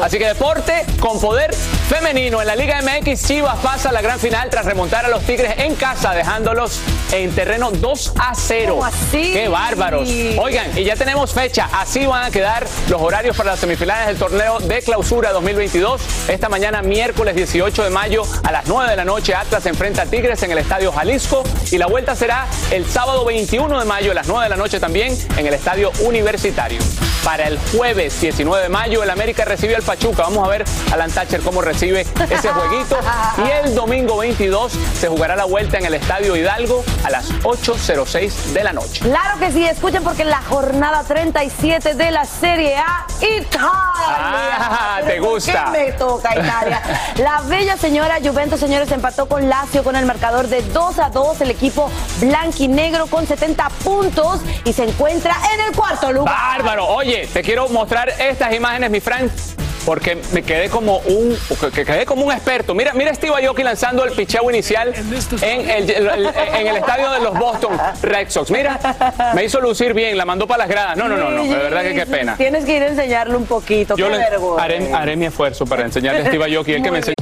[0.02, 1.54] Así que deporte con poder
[1.88, 2.40] femenino.
[2.40, 5.54] En la Liga MX, Chivas pasa a la gran final tras remontar a los Tigres
[5.58, 6.80] en casa, dejándolos
[7.12, 8.74] en terreno 2 a 0.
[8.74, 9.32] ¿Cómo así?
[9.32, 10.08] ¡Qué bárbaros!
[10.38, 11.68] Oigan, y ya tenemos fecha.
[11.72, 16.00] Así van a quedar los horarios para las semifinales del torneo de clausura 2022.
[16.28, 20.06] Esta mañana, miércoles 18 de mayo, a las 9 de la noche, Atlas enfrenta a
[20.06, 21.42] Tigres en el Estadio Jalisco.
[21.70, 24.80] Y la vuelta será el sábado 21 de mayo, a las 9 de la noche
[24.80, 26.78] también, en el Estadio Universitario.
[27.24, 30.22] Para el jueves 19 de mayo, el América recibe al Pachuca.
[30.22, 32.98] Vamos a ver a Alan Thatcher cómo recibe ese jueguito.
[33.38, 38.52] Y el domingo 22 se jugará la vuelta en el Estadio Hidalgo a las 8.06
[38.52, 39.00] de la noche.
[39.00, 43.70] Claro que sí, escuchen porque en la jornada 37 de la Serie A, Italia.
[44.08, 45.70] Ah, te ¿por gusta.
[45.72, 46.80] qué me toca Italia?
[47.16, 51.40] La bella señora Juventus, señores, empató con Lazio con el marcador de 2 a 2.
[51.40, 51.90] El equipo
[52.20, 56.34] blanquinegro con 70 puntos y se encuentra en el cuarto lugar.
[56.34, 56.86] Bárbaro.
[56.88, 59.30] Oye, te quiero mostrar estas imágenes, mi Frank.
[59.84, 62.74] Porque me quedé como un que- que quedé como un experto.
[62.74, 64.92] Mira, mira a Steve Aoki lanzando el picheo inicial
[65.42, 68.50] en el, en el estadio de los Boston Red Sox.
[68.50, 68.80] Mira,
[69.36, 70.96] me hizo lucir bien, la mandó para las gradas.
[70.96, 72.34] No, no, no, no, de verdad que qué pena.
[72.36, 73.94] Tienes que ir a enseñarle un poquito.
[73.96, 74.24] Yo qué le
[74.58, 77.15] haré, haré mi esfuerzo para enseñarle a Steve Aoki, el que me enseñó.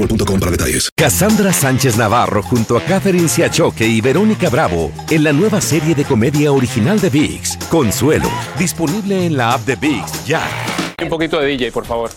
[0.00, 0.90] boostmobile.com para detalles.
[0.96, 6.04] Cassandra Sánchez Navarro junto a Catherine Siachoque y Verónica Bravo en la nueva serie de
[6.04, 10.42] comedia original de VIX, Consuelo, disponible en la app de VIX ya.
[11.02, 12.10] Un poquito de DJ, por favor.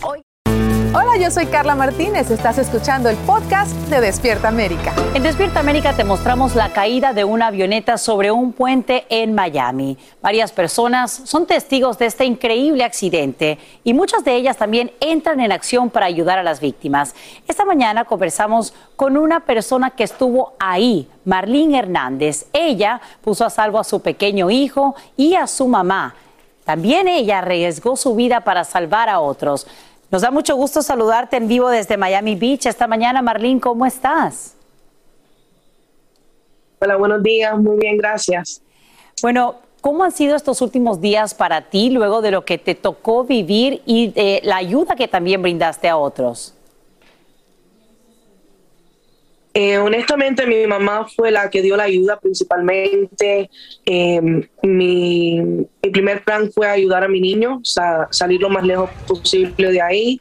[0.96, 2.30] Hola, yo soy Carla Martínez.
[2.30, 4.94] Estás escuchando el podcast de Despierta América.
[5.12, 9.98] En Despierta América te mostramos la caída de una avioneta sobre un puente en Miami.
[10.22, 15.50] Varias personas son testigos de este increíble accidente y muchas de ellas también entran en
[15.50, 17.16] acción para ayudar a las víctimas.
[17.48, 22.46] Esta mañana conversamos con una persona que estuvo ahí, Marlene Hernández.
[22.52, 26.14] Ella puso a salvo a su pequeño hijo y a su mamá.
[26.64, 29.66] También ella arriesgó su vida para salvar a otros.
[30.10, 33.22] Nos da mucho gusto saludarte en vivo desde Miami Beach esta mañana.
[33.22, 34.54] Marlene, ¿cómo estás?
[36.80, 37.58] Hola, buenos días.
[37.58, 38.62] Muy bien, gracias.
[39.22, 43.24] Bueno, ¿cómo han sido estos últimos días para ti luego de lo que te tocó
[43.24, 46.54] vivir y de la ayuda que también brindaste a otros?
[49.56, 53.48] Eh, honestamente, mi mamá fue la que dio la ayuda principalmente.
[53.86, 54.20] Eh,
[54.64, 55.40] mi,
[55.92, 60.20] primer plan fue ayudar a mi niño, sa- salir lo más lejos posible de ahí.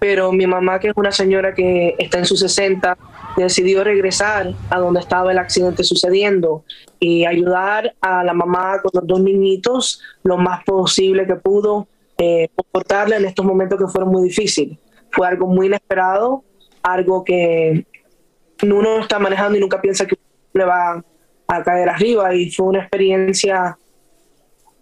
[0.00, 2.98] Pero mi mamá, que es una señora que está en sus 60,
[3.36, 6.64] decidió regresar a donde estaba el accidente sucediendo
[6.98, 11.86] y ayudar a la mamá con los dos niñitos lo más posible que pudo,
[12.18, 14.76] eh, soportarle en estos momentos que fueron muy difíciles.
[15.12, 16.42] Fue algo muy inesperado,
[16.82, 17.86] algo que
[18.62, 20.16] uno no está manejando y nunca piensa que
[20.52, 21.02] le va
[21.48, 23.76] a caer arriba y fue una experiencia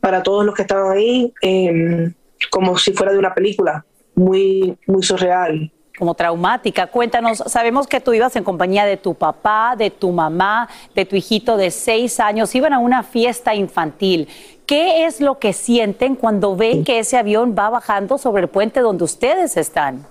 [0.01, 2.13] para todos los que estaban ahí eh,
[2.51, 3.85] como si fuera de una película,
[4.15, 5.73] muy, muy surreal.
[5.97, 6.89] Como traumática.
[6.89, 11.15] Cuéntanos, sabemos que tú ibas en compañía de tu papá, de tu mamá, de tu
[11.15, 14.29] hijito de seis años, iban a una fiesta infantil.
[14.67, 18.81] ¿Qué es lo que sienten cuando ven que ese avión va bajando sobre el puente
[18.81, 20.07] donde ustedes están?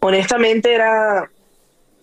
[0.00, 1.30] Honestamente era,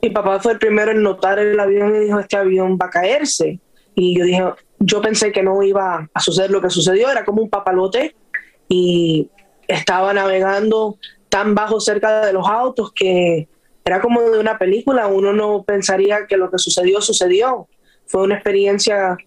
[0.01, 2.91] mi papá fue el primero en notar el avión y dijo, este avión va a
[2.91, 3.59] caerse.
[3.95, 4.43] Y yo dije,
[4.79, 8.15] yo pensé que no iba a suceder lo que sucedió, era como un papalote
[8.67, 9.29] y
[9.67, 10.97] estaba navegando
[11.29, 13.47] tan bajo cerca de los autos que
[13.85, 17.67] era como de una película, uno no pensaría que lo que sucedió sucedió.
[18.05, 19.17] Fue una experiencia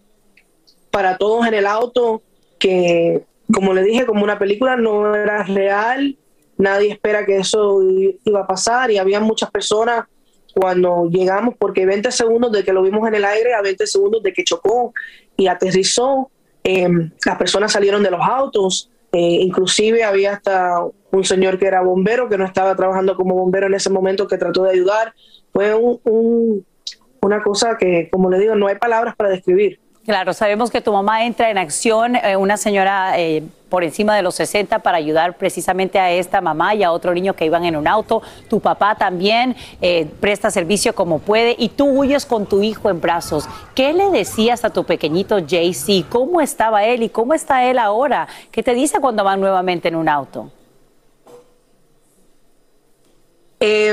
[0.91, 2.23] para todos en el auto
[2.59, 6.17] que, como le dije, como una película no era real,
[6.59, 10.07] nadie espera que eso iba a pasar y había muchas personas
[10.55, 14.23] cuando llegamos, porque 20 segundos de que lo vimos en el aire a 20 segundos
[14.23, 14.95] de que chocó
[15.37, 16.31] y aterrizó,
[16.65, 21.83] em, las personas salieron de los autos, eh, inclusive había hasta un señor que era
[21.83, 25.15] bombero, que no estaba trabajando como bombero en ese momento, que trató de ayudar.
[25.53, 29.79] Fue una cosa que, como le digo, no hay palabras para describir.
[30.05, 34.23] Claro, sabemos que tu mamá entra en acción, eh, una señora eh, por encima de
[34.23, 37.77] los 60 para ayudar precisamente a esta mamá y a otro niño que iban en
[37.77, 38.23] un auto.
[38.49, 43.01] Tu papá también eh, presta servicio como puede y tú huyes con tu hijo en
[43.01, 43.49] brazos.
[43.75, 46.09] ¿Qué le decías a tu pequeñito JC?
[46.09, 48.29] ¿Cómo estaba él y cómo está él ahora?
[48.51, 50.51] ¿Qué te dice cuando van nuevamente en un auto?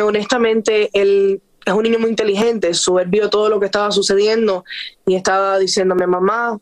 [0.05, 2.99] honestamente, él es un niño muy inteligente, su
[3.31, 4.65] todo lo que estaba sucediendo
[5.05, 6.59] y estaba diciéndome, mamá,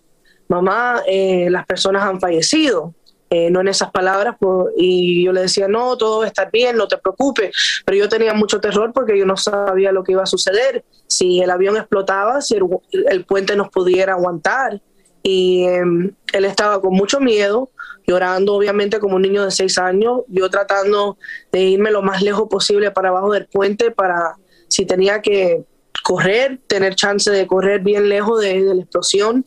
[0.48, 2.94] mamá, eh, las personas han fallecido.
[3.34, 6.52] Eh, no en esas palabras, pues, y yo le decía, no, todo va a estar
[6.52, 10.12] bien, no te preocupes, pero yo tenía mucho terror porque yo no sabía lo que
[10.12, 14.82] iba a suceder, si el avión explotaba, si el, puente nos pudiera aguantar.
[15.24, 17.70] Y em, él estaba con mucho miedo,
[18.06, 21.18] llorando obviamente como un niño de seis años, yo tratando
[21.54, 24.36] de irme lo más lejos posible para abajo del puente para
[24.68, 25.64] si tenía que
[26.04, 29.46] correr, tener chance de correr bien lejos de, la explosión.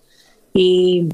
[0.53, 1.09] Y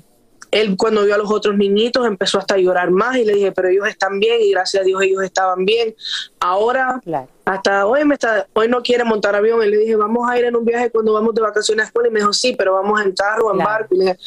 [0.51, 3.53] él cuando vio a los otros niñitos empezó hasta a llorar más y le dije,
[3.53, 5.95] pero ellos están bien y gracias a Dios ellos estaban bien.
[6.41, 7.01] Ahora,
[7.45, 10.45] hasta hoy, me está, hoy no quiere montar avión y le dije, vamos a ir
[10.45, 13.01] en un viaje cuando vamos de vacaciones a escuela y me dijo, sí, pero vamos
[13.01, 13.95] en carro o en barco.
[13.95, 14.19] Y le dije,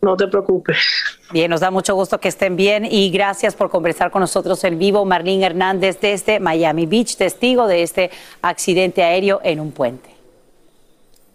[0.00, 0.78] no te preocupes.
[1.32, 4.78] Bien, nos da mucho gusto que estén bien y gracias por conversar con nosotros en
[4.78, 5.04] vivo.
[5.04, 10.08] Marlene Hernández desde Miami Beach, testigo de este accidente aéreo en un puente.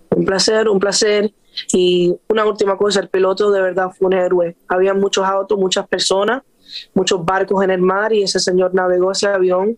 [0.09, 1.31] Un placer, un placer.
[1.71, 4.55] Y una última cosa, el piloto de verdad fue un héroe.
[4.67, 6.43] Había muchos autos, muchas personas,
[6.93, 9.77] muchos barcos en el mar y ese señor navegó ese avión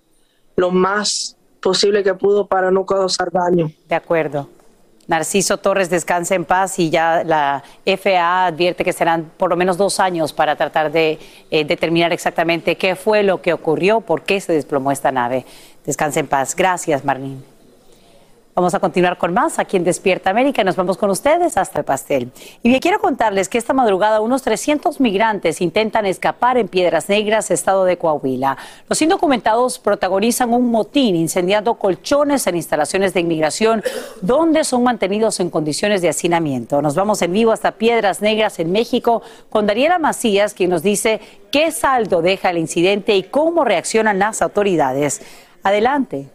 [0.56, 3.72] lo más posible que pudo para no causar daño.
[3.90, 4.48] De acuerdo.
[5.08, 9.78] Narciso Torres descansa en paz y ya la FAA advierte que serán por lo menos
[9.78, 11.20] dos años para tratar de
[11.52, 15.46] eh, determinar exactamente qué fue lo que ocurrió, por qué se desplomó esta nave.
[15.86, 16.56] Descansa en paz.
[16.56, 17.55] Gracias, Marlene.
[18.56, 20.64] Vamos a continuar con más aquí en Despierta América.
[20.64, 22.32] Nos vamos con ustedes hasta el pastel.
[22.64, 27.52] Y bien, quiero contarles que esta madrugada unos 300 migrantes intentan escapar en Piedras Negras,
[27.52, 28.58] estado de Coahuila.
[28.88, 33.84] Los indocumentados protagonizan un motín incendiando colchones en instalaciones de inmigración
[34.22, 36.82] donde son mantenidos en condiciones de hacinamiento.
[36.82, 41.20] Nos vamos en vivo hasta Piedras Negras en México con Daniela Macías, quien nos dice
[41.52, 45.22] qué saldo deja el incidente y cómo reaccionan las autoridades.
[45.62, 46.30] Adelante.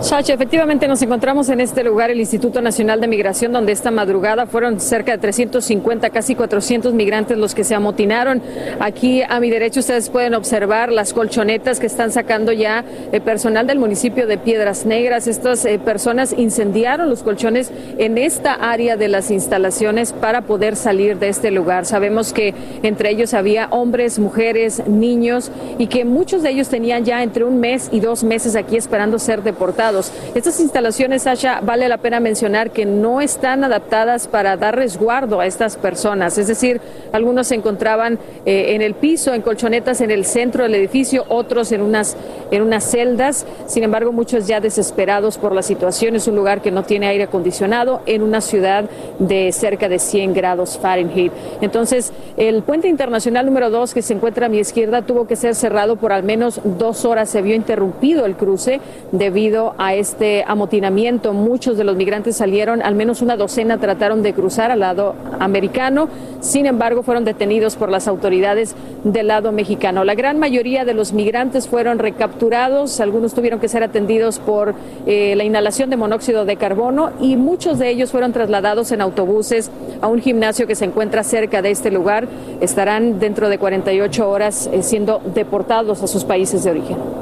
[0.00, 4.46] Sacha, efectivamente nos encontramos en este lugar, el Instituto Nacional de Migración, donde esta madrugada
[4.46, 8.40] fueron cerca de 350, casi 400 migrantes los que se amotinaron.
[8.80, 12.82] Aquí a mi derecho ustedes pueden observar las colchonetas que están sacando ya
[13.12, 15.26] el personal del municipio de Piedras Negras.
[15.26, 21.18] Estas eh, personas incendiaron los colchones en esta área de las instalaciones para poder salir
[21.18, 21.84] de este lugar.
[21.84, 27.22] Sabemos que entre ellos había hombres, mujeres, niños y que muchos de ellos tenían ya
[27.22, 29.89] entre un mes y dos meses aquí esperando ser deportados.
[30.34, 35.46] Estas instalaciones, Sasha, vale la pena mencionar que no están adaptadas para dar resguardo a
[35.46, 36.38] estas personas.
[36.38, 36.80] Es decir,
[37.12, 41.72] algunos se encontraban eh, en el piso, en colchonetas en el centro del edificio, otros
[41.72, 42.16] en unas,
[42.50, 43.46] en unas celdas.
[43.66, 46.14] Sin embargo, muchos ya desesperados por la situación.
[46.14, 48.84] Es un lugar que no tiene aire acondicionado en una ciudad
[49.18, 51.32] de cerca de 100 grados Fahrenheit.
[51.60, 55.54] Entonces, el puente internacional número 2 que se encuentra a mi izquierda tuvo que ser
[55.54, 57.30] cerrado por al menos dos horas.
[57.30, 58.80] Se vio interrumpido el cruce
[59.12, 61.32] debido a este amotinamiento.
[61.32, 66.10] Muchos de los migrantes salieron, al menos una docena trataron de cruzar al lado americano,
[66.40, 70.04] sin embargo fueron detenidos por las autoridades del lado mexicano.
[70.04, 74.74] La gran mayoría de los migrantes fueron recapturados, algunos tuvieron que ser atendidos por
[75.06, 79.70] eh, la inhalación de monóxido de carbono y muchos de ellos fueron trasladados en autobuses
[80.02, 82.28] a un gimnasio que se encuentra cerca de este lugar.
[82.60, 87.19] Estarán dentro de 48 horas eh, siendo deportados a sus países de origen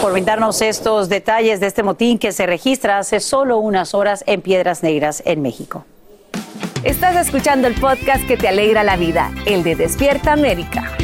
[0.00, 4.42] por brindarnos estos detalles de este motín que se registra hace solo unas horas en
[4.42, 5.84] Piedras Negras, en México.
[6.82, 10.96] Estás escuchando el podcast que te alegra la vida, el de Despierta América.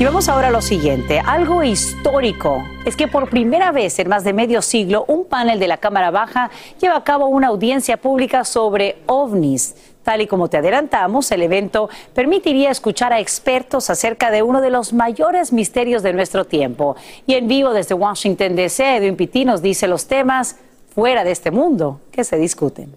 [0.00, 2.64] Y vamos ahora a lo siguiente, algo histórico.
[2.84, 6.10] Es que por primera vez en más de medio siglo, un panel de la Cámara
[6.10, 9.76] Baja lleva a cabo una audiencia pública sobre ovnis.
[10.04, 14.70] Tal y como te adelantamos, el evento permitiría escuchar a expertos acerca de uno de
[14.70, 16.94] los mayores misterios de nuestro tiempo.
[17.26, 20.56] Y en vivo desde Washington, D.C., Edwin Pitti nos dice los temas
[20.94, 22.94] fuera de este mundo que se discuten.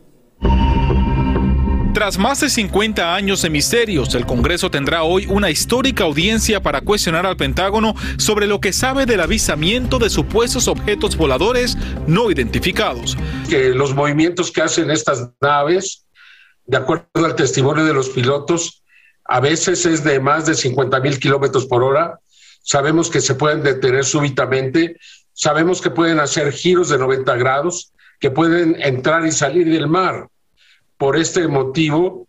[1.98, 6.82] Tras más de 50 años de misterios, el Congreso tendrá hoy una histórica audiencia para
[6.82, 13.18] cuestionar al Pentágono sobre lo que sabe del avisamiento de supuestos objetos voladores no identificados.
[13.50, 16.07] Que los movimientos que hacen estas naves,
[16.68, 18.84] de acuerdo al testimonio de los pilotos,
[19.26, 22.20] a veces es de más de 50 mil kilómetros por hora.
[22.62, 24.98] Sabemos que se pueden detener súbitamente,
[25.34, 30.28] sabemos que pueden hacer giros de 90 grados, que pueden entrar y salir del mar
[30.98, 32.28] por este motivo,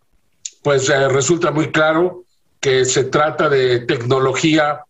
[0.63, 2.23] pues eh, resulta muy claro
[2.59, 4.83] que se trata de tecnología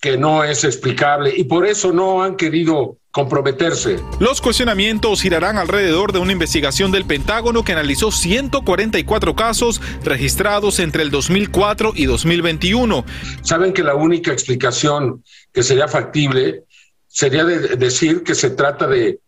[0.00, 4.00] que no es explicable y por eso no han querido comprometerse.
[4.18, 11.02] Los cuestionamientos girarán alrededor de una investigación del Pentágono que analizó 144 casos registrados entre
[11.02, 13.04] el 2004 y 2021.
[13.42, 16.64] Saben que la única explicación que sería factible
[17.06, 19.20] sería decir que se trata de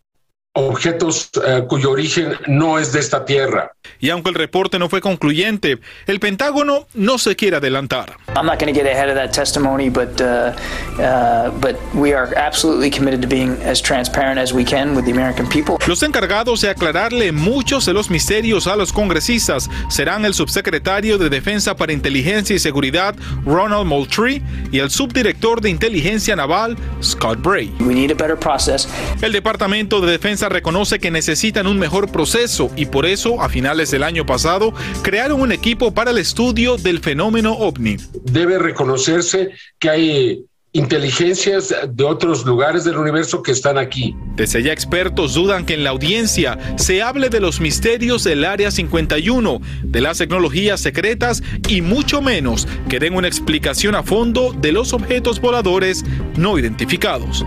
[0.55, 3.71] objetos eh, cuyo origen no es de esta tierra.
[3.99, 8.17] Y aunque el reporte no fue concluyente, el Pentágono no se quiere adelantar.
[8.35, 10.53] I'm not going to get ahead of that testimony, but uh,
[10.97, 15.11] uh, but we are absolutely committed to being as transparent as we can with the
[15.11, 15.77] American people.
[15.87, 21.29] Los encargados de aclararle muchos de los misterios a los congresistas serán el subsecretario de
[21.29, 24.41] Defensa para Inteligencia y Seguridad Ronald Moultrie
[24.71, 27.73] y el subdirector de Inteligencia Naval Scott Bray.
[27.81, 28.87] We need a better process.
[29.21, 33.91] El Departamento de Defensa reconoce que necesitan un mejor proceso y por eso, a finales
[33.91, 37.97] del año pasado, crearon un equipo para el estudio del fenómeno ovni.
[38.23, 44.13] Debe reconocerse que hay inteligencias de otros lugares del universo que están aquí.
[44.35, 48.69] Desde ya expertos dudan que en la audiencia se hable de los misterios del Área
[48.71, 54.73] 51, de las tecnologías secretas y mucho menos que den una explicación a fondo de
[54.73, 56.03] los objetos voladores
[56.35, 57.45] no identificados.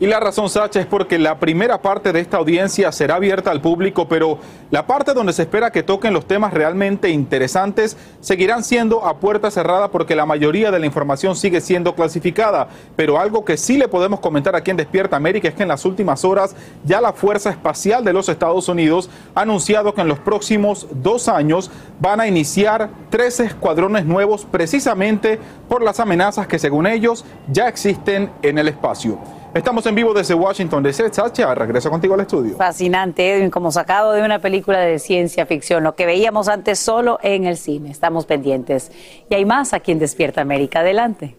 [0.00, 3.60] Y la razón, Sacha, es porque la primera parte de esta audiencia será abierta al
[3.60, 4.38] público, pero
[4.70, 9.50] la parte donde se espera que toquen los temas realmente interesantes seguirán siendo a puerta
[9.50, 12.68] cerrada porque la mayoría de la información sigue siendo clasificada.
[12.94, 15.84] Pero algo que sí le podemos comentar aquí en Despierta América es que en las
[15.84, 20.20] últimas horas ya la Fuerza Espacial de los Estados Unidos ha anunciado que en los
[20.20, 26.86] próximos dos años van a iniciar tres escuadrones nuevos precisamente por las amenazas que según
[26.86, 29.18] ellos ya existen en el espacio.
[29.54, 31.12] Estamos en vivo desde Washington DC.
[31.12, 32.56] Sacha, regreso contigo al estudio.
[32.56, 37.18] Fascinante, Edwin, como sacado de una película de ciencia ficción, lo que veíamos antes solo
[37.22, 37.90] en el cine.
[37.90, 38.92] Estamos pendientes.
[39.30, 40.80] Y hay más aquí en Despierta América.
[40.80, 41.36] Adelante.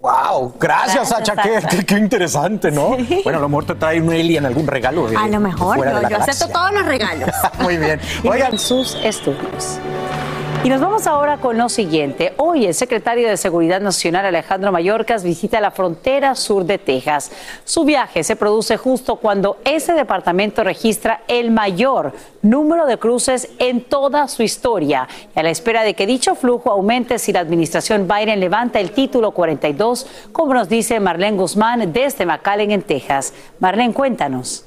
[0.00, 1.34] Wow, gracias, Sacha,
[1.86, 2.96] Qué, interesante, ¿no?
[3.24, 5.08] Bueno, a lo mejor te trae un alien, algún regalo.
[5.08, 5.78] a lo mejor,
[6.08, 7.30] yo acepto todos los regalos.
[7.60, 7.98] Muy bien.
[8.24, 9.80] Oigan sus estudios.
[10.66, 12.34] Y nos vamos ahora con lo siguiente.
[12.38, 17.30] Hoy el secretario de Seguridad Nacional Alejandro Mayorkas visita la frontera sur de Texas.
[17.64, 23.80] Su viaje se produce justo cuando ese departamento registra el mayor número de cruces en
[23.80, 25.06] toda su historia.
[25.36, 28.90] Y a la espera de que dicho flujo aumente si la administración Biden levanta el
[28.90, 33.34] título 42, como nos dice Marlene Guzmán desde McAllen en Texas.
[33.60, 34.65] Marlene, cuéntanos.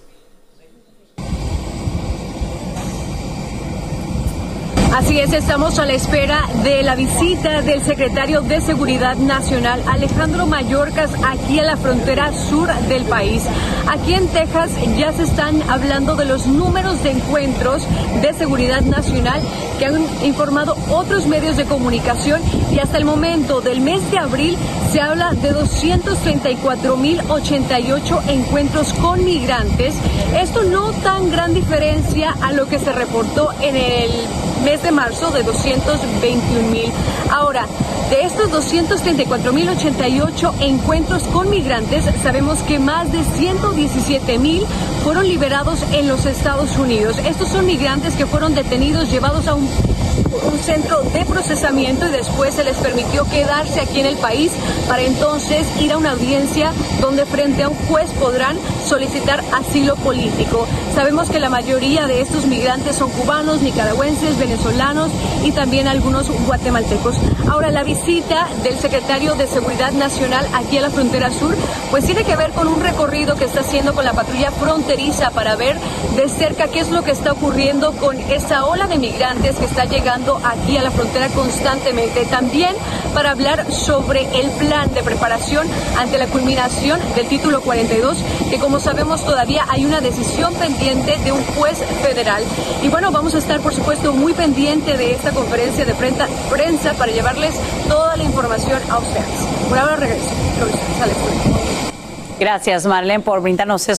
[4.93, 10.47] Así es, estamos a la espera de la visita del secretario de Seguridad Nacional, Alejandro
[10.47, 13.43] Mayorkas, aquí a la frontera sur del país.
[13.87, 17.87] Aquí en Texas ya se están hablando de los números de encuentros
[18.21, 19.41] de seguridad nacional
[19.77, 24.57] que han informado otros medios de comunicación y hasta el momento del mes de abril
[24.91, 29.93] se habla de 234.088 encuentros con migrantes.
[30.35, 34.09] Esto no tan gran diferencia a lo que se reportó en el
[34.65, 36.91] mes de marzo de 221 mil.
[37.31, 37.65] Ahora,
[38.09, 44.63] de estos 234.088 encuentros con migrantes, sabemos que más de 117 mil
[45.03, 47.17] fueron liberados en los Estados Unidos.
[47.25, 49.67] Estos son migrantes que fueron detenidos, llevados a un
[50.43, 54.51] un centro de procesamiento y después se les permitió quedarse aquí en el país
[54.87, 56.71] para entonces ir a una audiencia
[57.01, 60.67] donde frente a un juez podrán solicitar asilo político.
[60.95, 65.11] Sabemos que la mayoría de estos migrantes son cubanos, nicaragüenses, venezolanos
[65.43, 67.15] y también algunos guatemaltecos.
[67.49, 71.55] Ahora, la visita del secretario de Seguridad Nacional aquí a la frontera sur,
[71.91, 75.55] pues tiene que ver con un recorrido que está haciendo con la patrulla fronteriza para
[75.55, 75.77] ver
[76.15, 79.85] de cerca qué es lo que está ocurriendo con esa ola de migrantes que está
[79.85, 82.25] llegando aquí a la frontera constantemente.
[82.25, 82.75] También
[83.13, 85.67] para hablar sobre el plan de preparación
[85.97, 88.17] ante la culminación del título 42,
[88.49, 92.43] que como sabemos todavía hay una decisión pendiente de un juez federal.
[92.83, 97.11] Y bueno, vamos a estar por supuesto muy pendiente de esta conferencia de prensa, para
[97.11, 97.55] llevarles
[97.87, 99.25] toda la información a ustedes.
[99.67, 100.29] Por ahora regreso.
[102.39, 103.98] Gracias, Marlene, por brindarnos.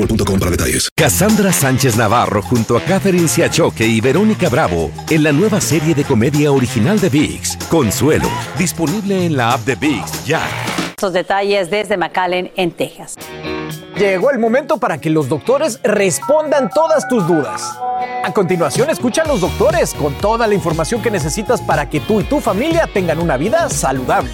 [0.00, 0.88] boostmobile.com para detalles.
[0.96, 6.04] Cassandra Sánchez Navarro junto a Catherine Siachoque y Verónica Bravo en la nueva serie de
[6.04, 8.28] comedia original de VIX, Consuelo,
[8.58, 10.42] disponible en la app de VIX ya.
[10.90, 13.16] Estos detalles desde McAllen, en Texas.
[13.96, 17.78] Llegó el momento para que los doctores respondan todas tus dudas.
[18.24, 22.20] A continuación, escucha a los doctores con toda la información que necesitas para que tú
[22.20, 24.30] y tu familia tengan una vida saludable.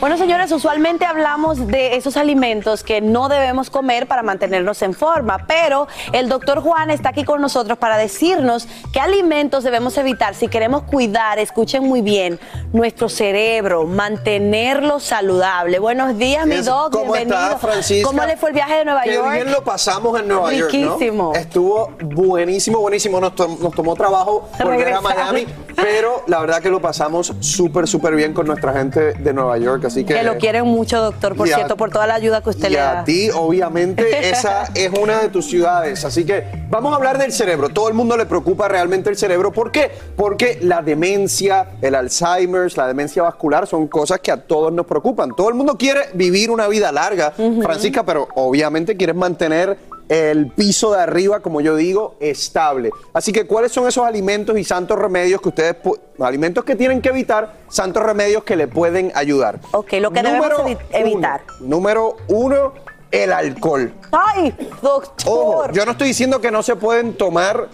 [0.00, 5.44] Bueno, señores, usualmente hablamos de esos alimentos que no debemos comer para mantenernos en forma,
[5.46, 10.48] pero el doctor Juan está aquí con nosotros para decirnos qué alimentos debemos evitar si
[10.48, 12.40] queremos cuidar, escuchen muy bien,
[12.72, 15.78] nuestro cerebro, mantenerlo saludable.
[15.78, 17.36] Buenos días, mi doc, ¿Cómo bienvenido.
[17.38, 18.08] está, Francisca?
[18.08, 19.32] ¿Cómo le fue el viaje de Nueva Qué York?
[19.34, 20.72] bien lo pasamos en Nueva York,
[21.12, 21.34] ¿no?
[21.34, 23.20] Estuvo buenísimo, buenísimo.
[23.20, 25.02] Nos, tom- nos tomó trabajo volver a Regresar.
[25.02, 25.46] Miami,
[25.76, 29.89] pero la verdad que lo pasamos súper, súper bien con nuestra gente de Nueva York,
[29.92, 30.14] así que...
[30.14, 32.72] Que lo quieren mucho, doctor, por a- cierto, por toda la ayuda que usted y
[32.72, 33.04] le a da.
[33.04, 36.04] ti, obviamente, esa es una de tus ciudades.
[36.04, 37.68] Así que vamos a hablar del cerebro.
[37.68, 39.52] Todo el mundo le preocupa realmente el cerebro.
[39.52, 39.90] ¿Por qué?
[40.16, 45.34] Porque la demencia, el Alzheimer, la demencia vascular son cosas que a todos nos preocupan.
[45.36, 47.32] Todo el mundo quiere vivir una vida larga,
[47.62, 49.76] Francisca, pero obviamente quieres mantener
[50.10, 52.90] el piso de arriba, como yo digo, estable.
[53.14, 55.76] Así que, ¿cuáles son esos alimentos y santos remedios que ustedes,
[56.18, 59.60] alimentos que tienen que evitar, santos remedios que le pueden ayudar?
[59.70, 61.42] Ok, lo que debemos evi- evitar.
[61.60, 62.72] Número uno,
[63.12, 63.92] el alcohol.
[64.10, 64.52] ¡Ay,
[64.82, 65.32] doctor!
[65.32, 67.68] Ojo, yo no estoy diciendo que no se pueden tomar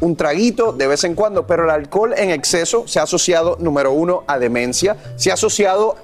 [0.00, 3.90] un traguito de vez en cuando, pero el alcohol en exceso se ha asociado, número
[3.92, 5.96] uno, a demencia, se ha asociado,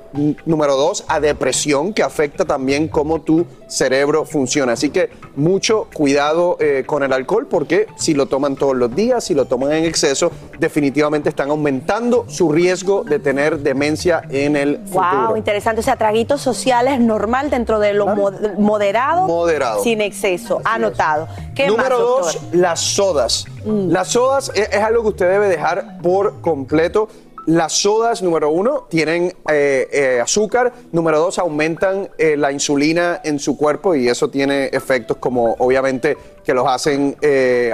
[0.47, 4.73] número dos, a depresión, que afecta también cómo tu cerebro funciona.
[4.73, 9.25] Así que mucho cuidado eh, con el alcohol, porque si lo toman todos los días,
[9.25, 14.79] si lo toman en exceso, definitivamente están aumentando su riesgo de tener demencia en el
[14.87, 15.29] futuro.
[15.29, 15.81] Wow, interesante.
[15.81, 19.83] O sea, traguitos sociales normal dentro de lo mod- moderado, Moderado.
[19.83, 20.61] sin exceso.
[20.65, 21.27] Anotado.
[21.55, 22.43] ¿Qué Número más, dos?
[22.53, 22.57] Mm.
[22.61, 23.45] las sodas.
[23.65, 27.09] Las sodas es, es algo que usted debe dejar por completo.
[27.47, 30.73] Las sodas, número uno, tienen eh, eh, azúcar.
[30.93, 36.17] Número dos, aumentan eh, la insulina en su cuerpo y eso tiene efectos como, obviamente,
[36.43, 37.17] que los hacen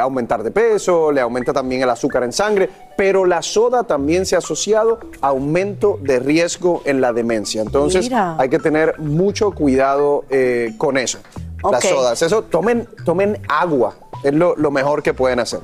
[0.00, 2.68] aumentar de peso, le aumenta también el azúcar en sangre.
[2.96, 7.62] Pero la soda también se ha asociado a aumento de riesgo en la demencia.
[7.62, 8.36] Entonces, Mira.
[8.38, 10.24] hay que tener mucho cuidado
[10.78, 11.18] con eso.
[11.68, 12.22] Las sodas.
[12.22, 13.94] Eso, tomen, tomen agua.
[14.22, 15.60] Es lo, lo mejor que pueden hacer.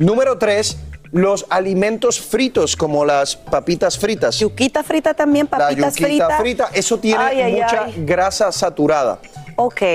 [0.00, 0.76] Número tres,
[1.12, 4.38] los alimentos fritos, como las papitas fritas.
[4.38, 6.40] Yuquita frita también, La papitas yuquita fritas.
[6.40, 7.94] frita, eso tiene Ay, ay, mucha ay.
[8.04, 9.18] grasa saturada.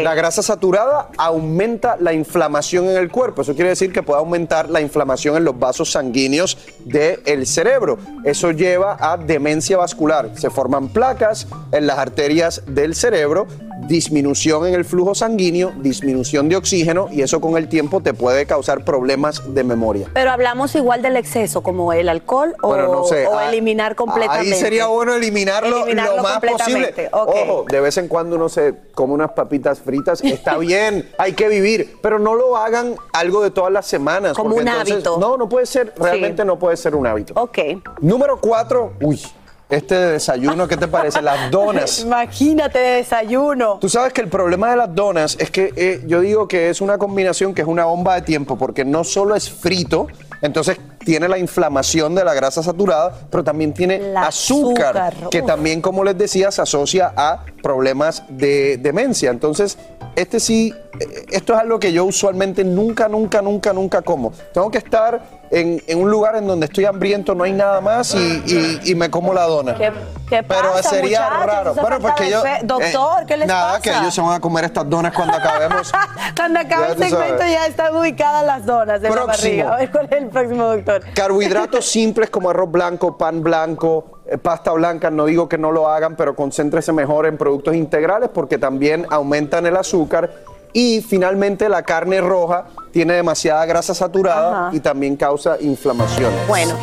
[0.04, 3.42] La grasa saturada aumenta la inflamación en el cuerpo.
[3.42, 7.98] Eso quiere decir que puede aumentar la inflamación en los vasos sanguíneos del cerebro.
[8.24, 10.30] Eso lleva a demencia vascular.
[10.36, 13.48] Se forman placas en las arterias del cerebro,
[13.88, 18.46] disminución en el flujo sanguíneo, disminución de oxígeno y eso con el tiempo te puede
[18.46, 20.10] causar problemas de memoria.
[20.14, 23.28] Pero hablamos igual del exceso, como el alcohol o, Bueno, no sé.
[23.28, 24.54] o ah, eliminar completamente.
[24.54, 26.94] Ahí sería bueno eliminarlo, Eliminarlo lo más posible.
[27.12, 30.24] Ojo, de vez en cuando uno se come unas papitas fritas.
[30.24, 34.34] Está bien, hay que vivir, pero no lo hagan algo de todas las semanas.
[34.34, 35.18] Como un entonces- hábito.
[35.20, 37.34] No, no puede ser, realmente no puede ser un hábito.
[37.36, 37.58] Ok.
[38.02, 39.22] Número cuatro, uy,
[39.70, 41.22] este de desayuno, ¿qué te parece?
[41.22, 42.00] Las donas.
[42.06, 43.78] Imagínate de desayuno.
[43.82, 46.82] Tú sabes que el problema de las donas es que eh, yo digo que es
[46.82, 50.08] una combinación que es una bomba de tiempo, porque no solo es frito,
[50.42, 55.82] entonces tiene la inflamación de la grasa saturada, pero también tiene azúcar, azúcar, que también,
[55.82, 59.30] como les decía, se asocia a problemas de demencia.
[59.30, 59.78] Entonces,
[60.16, 64.34] este sí, eh, esto es algo que yo usualmente nunca, nunca, nunca, nunca como.
[64.54, 68.14] Tengo que estar en, en un lugar en donde estoy hambriento, no hay nada más
[68.14, 69.76] y, y- y me como la dona.
[69.76, 69.92] ¿Qué,
[70.28, 71.46] qué Pero sería muchachos?
[71.46, 71.74] raro.
[71.76, 72.42] Bueno, porque de yo.
[72.42, 73.82] fe- Doctor, eh, ¿qué les nada, pasa?
[73.82, 75.92] que ellos se van a comer estas donas cuando acabemos.
[76.36, 77.54] Cuando acabe el segmento sabes.
[77.54, 79.64] ya están ubicadas las donas de Próximo.
[79.64, 79.74] la barriga.
[79.74, 81.02] A ver cuál es el próximo, doctor.
[81.14, 85.88] Carbohidratos simples como arroz blanco, pan blanco, eh, pasta blanca, no digo que no lo
[85.90, 90.30] hagan, pero concéntrese mejor en productos integrales porque también aumentan el azúcar.
[90.76, 96.34] Y finalmente la carne roja tiene demasiada grasa saturada y también causa inflamación.
[96.50, 96.76] Bueno.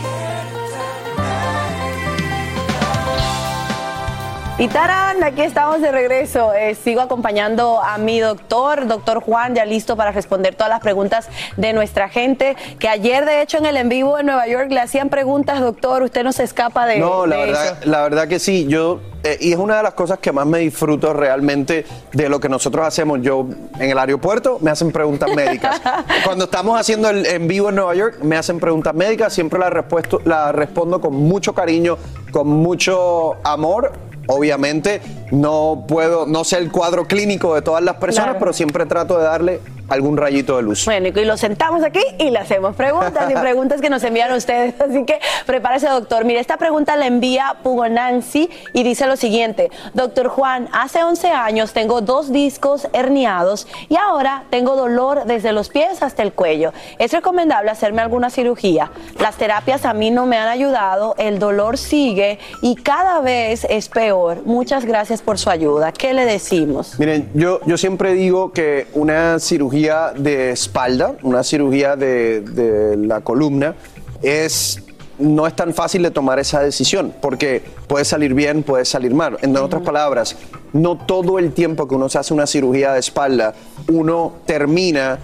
[4.62, 6.54] Y tarán, aquí estamos de regreso.
[6.54, 11.28] Eh, sigo acompañando a mi doctor, doctor Juan, ya listo para responder todas las preguntas
[11.56, 12.56] de nuestra gente.
[12.78, 16.04] Que ayer, de hecho, en el en vivo en Nueva York le hacían preguntas, doctor.
[16.04, 17.90] Usted no se escapa de, No, la de verdad, eso.
[17.90, 18.68] la verdad que sí.
[18.68, 22.38] Yo eh, y es una de las cosas que más me disfruto realmente de lo
[22.38, 23.20] que nosotros hacemos.
[23.20, 23.48] Yo
[23.80, 25.80] en el aeropuerto me hacen preguntas médicas.
[26.24, 29.32] Cuando estamos haciendo el en vivo en Nueva York me hacen preguntas médicas.
[29.32, 31.98] Siempre la respuesto, la respondo con mucho cariño,
[32.30, 34.11] con mucho amor.
[34.32, 38.38] Obviamente no puedo, no sé el cuadro clínico de todas las personas, Claro.
[38.40, 39.60] pero siempre trato de darle
[39.92, 40.84] algún rayito de luz.
[40.86, 44.74] Bueno, y lo sentamos aquí y le hacemos preguntas y preguntas que nos envían ustedes.
[44.80, 46.24] Así que prepárese, doctor.
[46.24, 49.70] Mire, esta pregunta la envía Pugo Nancy y dice lo siguiente.
[49.92, 55.68] Doctor Juan, hace 11 años tengo dos discos herniados y ahora tengo dolor desde los
[55.68, 56.72] pies hasta el cuello.
[56.98, 58.90] ¿Es recomendable hacerme alguna cirugía?
[59.20, 63.88] Las terapias a mí no me han ayudado, el dolor sigue y cada vez es
[63.88, 64.42] peor.
[64.46, 65.92] Muchas gracias por su ayuda.
[65.92, 66.98] ¿Qué le decimos?
[66.98, 69.81] Miren, yo, yo siempre digo que una cirugía
[70.16, 73.74] de espalda, una cirugía de, de la columna,
[74.22, 74.82] es,
[75.18, 79.38] no es tan fácil de tomar esa decisión, porque puede salir bien, puede salir mal.
[79.42, 80.36] En otras palabras,
[80.72, 83.54] no todo el tiempo que uno se hace una cirugía de espalda,
[83.88, 85.18] uno termina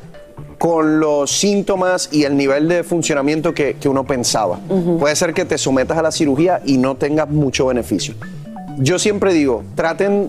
[0.59, 4.59] con los síntomas y el nivel de funcionamiento que, que uno pensaba.
[4.99, 8.15] Puede ser que te sometas a la cirugía y no tengas mucho beneficio.
[8.79, 10.29] Yo siempre digo, traten,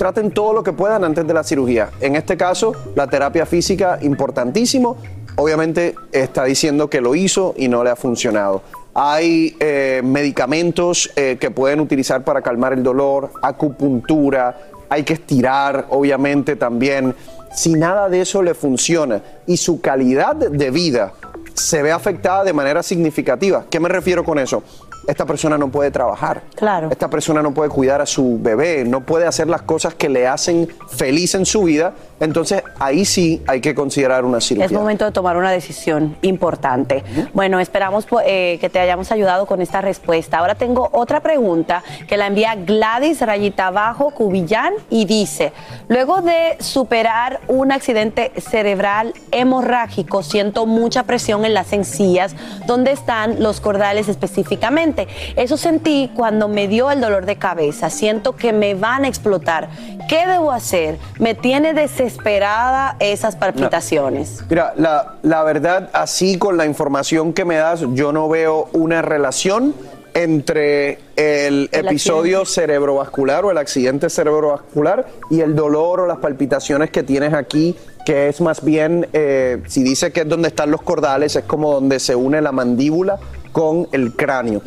[0.00, 1.90] traten todo lo que puedan antes de la cirugía.
[2.00, 4.96] En este caso, la terapia física, importantísimo.
[5.36, 8.62] Obviamente está diciendo que lo hizo y no le ha funcionado.
[8.94, 14.56] Hay eh, medicamentos eh, que pueden utilizar para calmar el dolor, acupuntura,
[14.88, 17.14] hay que estirar, obviamente también.
[17.54, 21.12] Si nada de eso le funciona y su calidad de vida
[21.52, 24.62] se ve afectada de manera significativa, ¿qué me refiero con eso?
[25.06, 26.42] Esta persona no puede trabajar.
[26.54, 26.88] Claro.
[26.90, 30.26] Esta persona no puede cuidar a su bebé, no puede hacer las cosas que le
[30.28, 31.92] hacen feliz en su vida.
[32.20, 34.66] Entonces ahí sí hay que considerar una cirugía.
[34.66, 37.02] Es momento de tomar una decisión importante.
[37.32, 40.38] Bueno, esperamos po- eh, que te hayamos ayudado con esta respuesta.
[40.38, 45.52] Ahora tengo otra pregunta que la envía Gladys Rayita Abajo Cubillán y dice,
[45.88, 52.34] luego de superar un accidente cerebral hemorrágico, siento mucha presión en las encías
[52.66, 54.89] donde están los cordales específicamente.
[55.36, 57.90] Eso sentí cuando me dio el dolor de cabeza.
[57.90, 59.68] Siento que me van a explotar.
[60.08, 60.98] ¿Qué debo hacer?
[61.18, 64.42] Me tiene desesperada esas palpitaciones.
[64.48, 69.02] Mira, la, la verdad, así con la información que me das, yo no veo una
[69.02, 69.74] relación
[70.14, 76.90] entre el, El episodio cerebrovascular o el accidente cerebrovascular y el dolor o las palpitaciones
[76.90, 80.82] que tienes aquí, que es más bien, eh, si dice que es donde están los
[80.82, 83.18] cordales, es como donde se une la mandíbula
[83.52, 84.62] con el cráneo.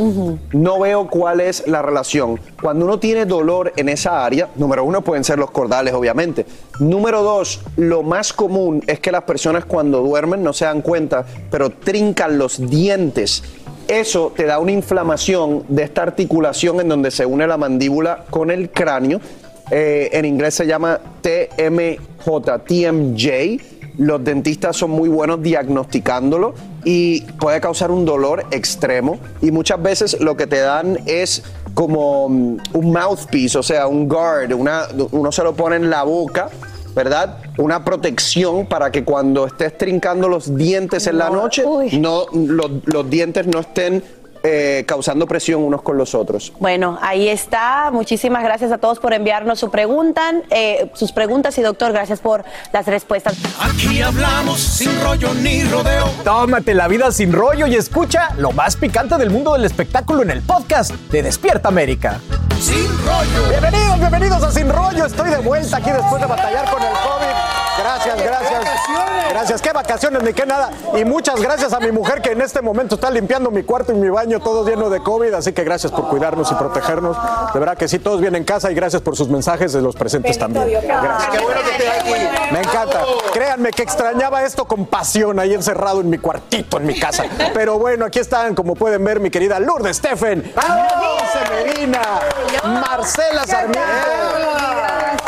[0.52, 2.40] No veo cuál es la relación.
[2.62, 6.46] Cuando uno tiene dolor en esa área, número uno pueden ser los cordales, obviamente.
[6.80, 11.26] Número dos, lo más común es que las personas cuando duermen no se dan cuenta,
[11.50, 13.44] pero trincan los dientes.
[13.88, 18.50] Eso te da una inflamación de esta articulación en donde se une la mandíbula con
[18.50, 19.20] el cráneo.
[19.72, 23.62] Eh, en inglés se llama TMJ, TMJ.
[23.98, 26.54] Los dentistas son muy buenos diagnosticándolo
[26.84, 29.20] y puede causar un dolor extremo.
[29.42, 34.08] Y muchas veces lo que te dan es como mm, un mouthpiece, o sea, un
[34.08, 36.50] guard, una, uno se lo pone en la boca,
[36.96, 37.38] ¿verdad?
[37.58, 41.64] Una protección para que cuando estés trincando los dientes en la noche,
[41.94, 44.04] no, los, los dientes no estén
[44.44, 46.52] eh, causando presión unos con los otros.
[46.60, 47.90] Bueno, ahí está.
[47.92, 52.44] Muchísimas gracias a todos por enviarnos su pregunta, eh, sus preguntas y doctor, gracias por
[52.72, 53.38] las respuestas.
[53.62, 56.10] Aquí hablamos sin rollo ni rodeo.
[56.24, 60.32] Tómate la vida sin rollo y escucha lo más picante del mundo del espectáculo en
[60.32, 62.20] el podcast de Despierta América.
[62.60, 63.50] Sin rollo.
[63.50, 65.06] Bienvenidos, bienvenidos a Sin Rollo.
[65.06, 67.53] Estoy de vuelta aquí después de batallar con el COVID.
[69.30, 70.72] Gracias, qué vacaciones ni qué nada.
[70.96, 73.96] Y muchas gracias a mi mujer que en este momento está limpiando mi cuarto y
[73.96, 75.34] mi baño todo lleno de COVID.
[75.34, 77.18] Así que gracias por cuidarnos y protegernos.
[77.54, 79.96] De verdad que sí, todos vienen en casa y gracias por sus mensajes de los
[79.96, 80.70] presentes también.
[80.70, 81.30] Gracias.
[81.32, 82.54] Qué bueno que estés aquí.
[82.54, 83.02] Me encanta.
[83.34, 87.26] Créanme que extrañaba esto con pasión ahí encerrado en mi cuartito en mi casa.
[87.54, 92.02] Pero bueno, aquí están, como pueden ver, mi querida Lourdes Steffen, Dulce Medina,
[92.64, 94.83] Marcela Sarmiento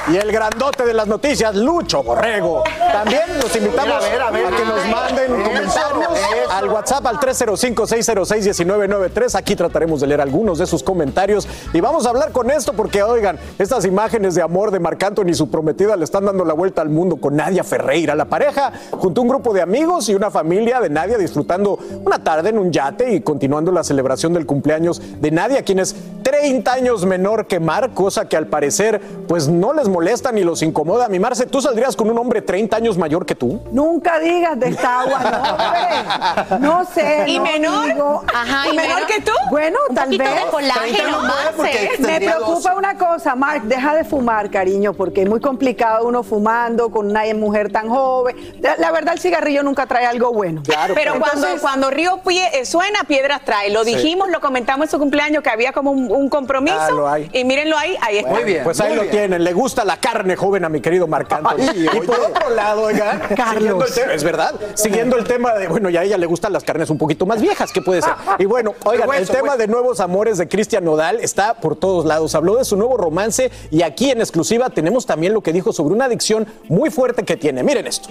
[0.08, 2.64] y el grandote de las noticias, Lucho Borrego.
[2.92, 4.46] También los invitamos a ver, a ver.
[4.46, 6.12] a que nos manden comentarios
[6.52, 9.34] al WhatsApp al 305-606-1993.
[9.36, 13.02] Aquí trataremos de leer algunos de sus comentarios y vamos a hablar con esto porque,
[13.02, 16.54] oigan, estas imágenes de amor de Marc Anthony y su prometida le están dando la
[16.54, 18.14] vuelta al mundo con Nadia Ferreira.
[18.14, 22.22] La pareja, junto a un grupo de amigos y una familia de Nadia disfrutando una
[22.24, 26.72] tarde en un yate y continuando la celebración del cumpleaños de Nadia, quien es 30
[26.72, 31.08] años menor que Marc, cosa que al parecer pues no les molesta ni los incomoda.
[31.08, 33.62] Mi Marce, ¿tú saldrías con un hombre 30 años mayor que tú?
[33.72, 36.68] Nunca digas de esta agua, no, hombre.
[36.68, 37.24] No sé.
[37.28, 37.86] ¿Y no menor?
[37.88, 38.24] digo.
[38.34, 39.32] Ajá, ¿y menor que tú?
[39.50, 40.20] Bueno, Un tal vez.
[40.20, 41.92] de colágeno, Marce.
[42.00, 42.78] Me preocupa 12.
[42.78, 47.24] una cosa, Mark, deja de fumar, cariño, porque es muy complicado uno fumando con una
[47.34, 48.36] mujer tan joven.
[48.60, 50.62] La, la verdad, el cigarrillo nunca trae algo bueno.
[50.66, 53.70] Claro, Pero cuando, Entonces- cuando Río Pie- eh, suena, piedras trae.
[53.70, 53.96] Lo Sí.
[53.96, 56.76] dijimos, lo comentamos en su cumpleaños que había como un, un compromiso.
[56.78, 57.30] Ah, lo hay.
[57.32, 58.30] Y mírenlo ahí, ahí está.
[58.30, 58.64] Muy bien.
[58.66, 59.12] Pues ahí lo bien.
[59.12, 59.44] tienen.
[59.46, 61.70] Le gusta la carne joven a mi querido Marc Anthony.
[61.70, 65.90] Ay, y por otro lado, oigan, el tema, es verdad, siguiendo el tema de, bueno,
[65.90, 68.14] y a ella le gustan las carnes un poquito más viejas, ¿qué puede ser?
[68.40, 69.58] Y bueno, oigan, el tema hueso.
[69.58, 72.36] de nuevos amores de Cristian Nodal está por todos lados.
[72.36, 75.94] Habló de su nuevo romance y aquí en exclusiva tenemos también lo que dijo sobre
[75.94, 77.64] una adicción muy fuerte que tiene.
[77.64, 78.10] Miren esto.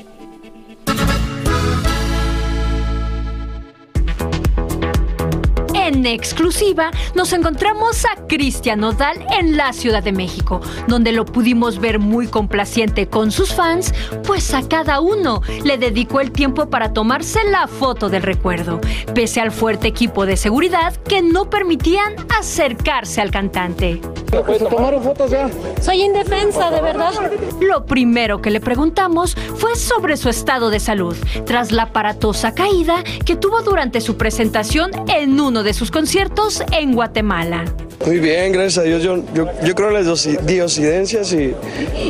[5.95, 11.79] En exclusiva nos encontramos a Cristian Nodal en la Ciudad de México, donde lo pudimos
[11.79, 16.93] ver muy complaciente con sus fans, pues a cada uno le dedicó el tiempo para
[16.93, 18.81] tomarse la foto del recuerdo,
[19.15, 24.01] pese al fuerte equipo de seguridad que no permitían acercarse al cantante.
[24.43, 25.49] Tomaron fotos ya?
[25.81, 27.13] Soy indefensa, de verdad.
[27.61, 33.03] Lo primero que le preguntamos fue sobre su estado de salud, tras la aparatosa caída
[33.25, 37.65] que tuvo durante su presentación en uno de sus conciertos en Guatemala.
[38.07, 39.03] Muy bien, gracias a Dios.
[39.03, 41.55] Yo, yo, yo creo en las dosi- diosidencias y,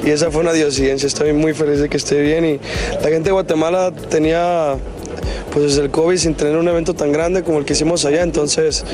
[0.04, 1.06] y esa fue una diosidencia.
[1.06, 2.60] Estoy muy feliz de que esté bien y
[3.00, 4.76] la gente de Guatemala tenía
[5.52, 8.22] pues desde el COVID sin tener un evento tan grande como el que hicimos allá,
[8.22, 8.84] entonces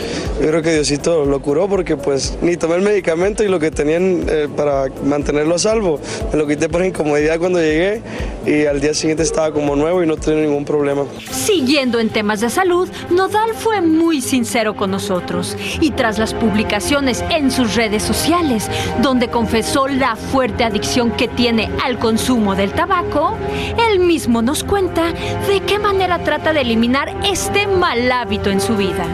[0.40, 3.70] yo creo que Diosito lo curó porque pues ni tomé el medicamento y lo que
[3.70, 6.00] tenían eh, para mantenerlo a salvo,
[6.32, 8.02] me lo quité por incomodidad cuando llegué
[8.46, 11.04] y al día siguiente estaba como nuevo y no tenía ningún problema.
[11.30, 15.56] Siguiendo en temas de salud, Nodal fue muy sincero con nosotros.
[15.80, 18.68] Y tras las publicaciones en sus redes sociales,
[19.02, 23.36] donde confesó la fuerte adicción que tiene al consumo del tabaco,
[23.90, 25.12] él mismo nos cuenta
[25.48, 29.06] de qué manera trata de eliminar este mal hábito en su vida.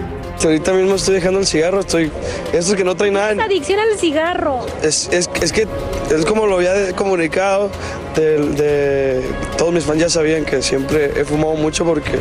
[0.43, 2.11] Ahorita mismo estoy dejando el cigarro, estoy...
[2.53, 3.43] Esto es que no trae nada.
[3.43, 4.67] adicción al cigarro.
[4.83, 5.67] Es, es, es que
[6.15, 7.71] es como lo había comunicado,
[8.17, 9.23] de, de-
[9.59, 12.19] todos mis fans ya sabían que siempre he fumado mucho porque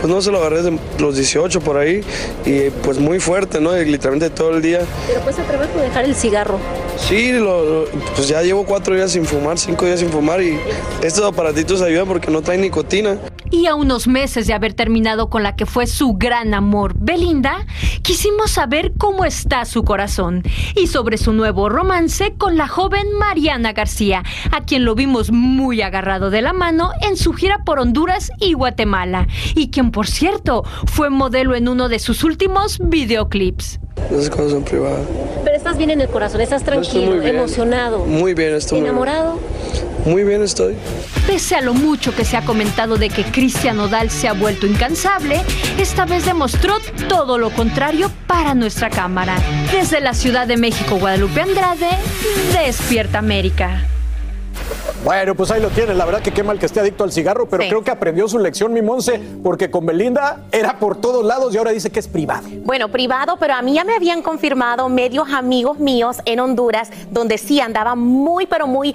[0.00, 2.00] pues no se lo agarré desde los 18 por ahí
[2.44, 3.76] y pues muy fuerte, ¿no?
[3.80, 4.80] Y literalmente todo el día.
[5.06, 6.58] Pero pues atreves a dejar el cigarro.
[6.96, 7.84] Sí, lo- lo-
[8.16, 10.58] pues ya llevo cuatro días sin fumar, cinco días sin fumar y
[11.02, 13.16] estos aparatitos ayudan porque no traen nicotina.
[13.50, 17.64] Y a unos meses de haber terminado con la que fue su gran amor, Belinda,
[18.02, 20.42] quisimos saber cómo está su corazón
[20.76, 24.22] y sobre su nuevo romance con la joven Mariana García,
[24.52, 28.52] a quien lo vimos muy agarrado de la mano en su gira por Honduras y
[28.54, 33.80] Guatemala, y quien por cierto fue modelo en uno de sus últimos videoclips.
[34.10, 35.00] Esas cosas son privadas.
[35.44, 37.36] Pero estás bien en el corazón, estás Estoy muy bien.
[38.06, 39.08] Muy bien, estoy muy bien.
[40.04, 40.74] Muy bien estoy.
[41.26, 44.66] Pese a lo mucho que se ha comentado de que Cristian Nodal se ha vuelto
[44.66, 45.40] incansable,
[45.78, 46.76] esta vez demostró
[47.08, 49.36] todo lo contrario para nuestra cámara.
[49.72, 51.90] Desde la Ciudad de México, Guadalupe Andrade,
[52.52, 53.82] Despierta América.
[55.04, 55.96] Bueno, pues ahí lo tienen.
[55.96, 58.38] La verdad que qué mal que esté adicto al cigarro, pero creo que aprendió su
[58.38, 62.08] lección, mi Monse, porque con Belinda era por todos lados y ahora dice que es
[62.08, 62.46] privado.
[62.64, 67.38] Bueno, privado, pero a mí ya me habían confirmado medios amigos míos en Honduras, donde
[67.38, 68.94] sí andaba muy, pero muy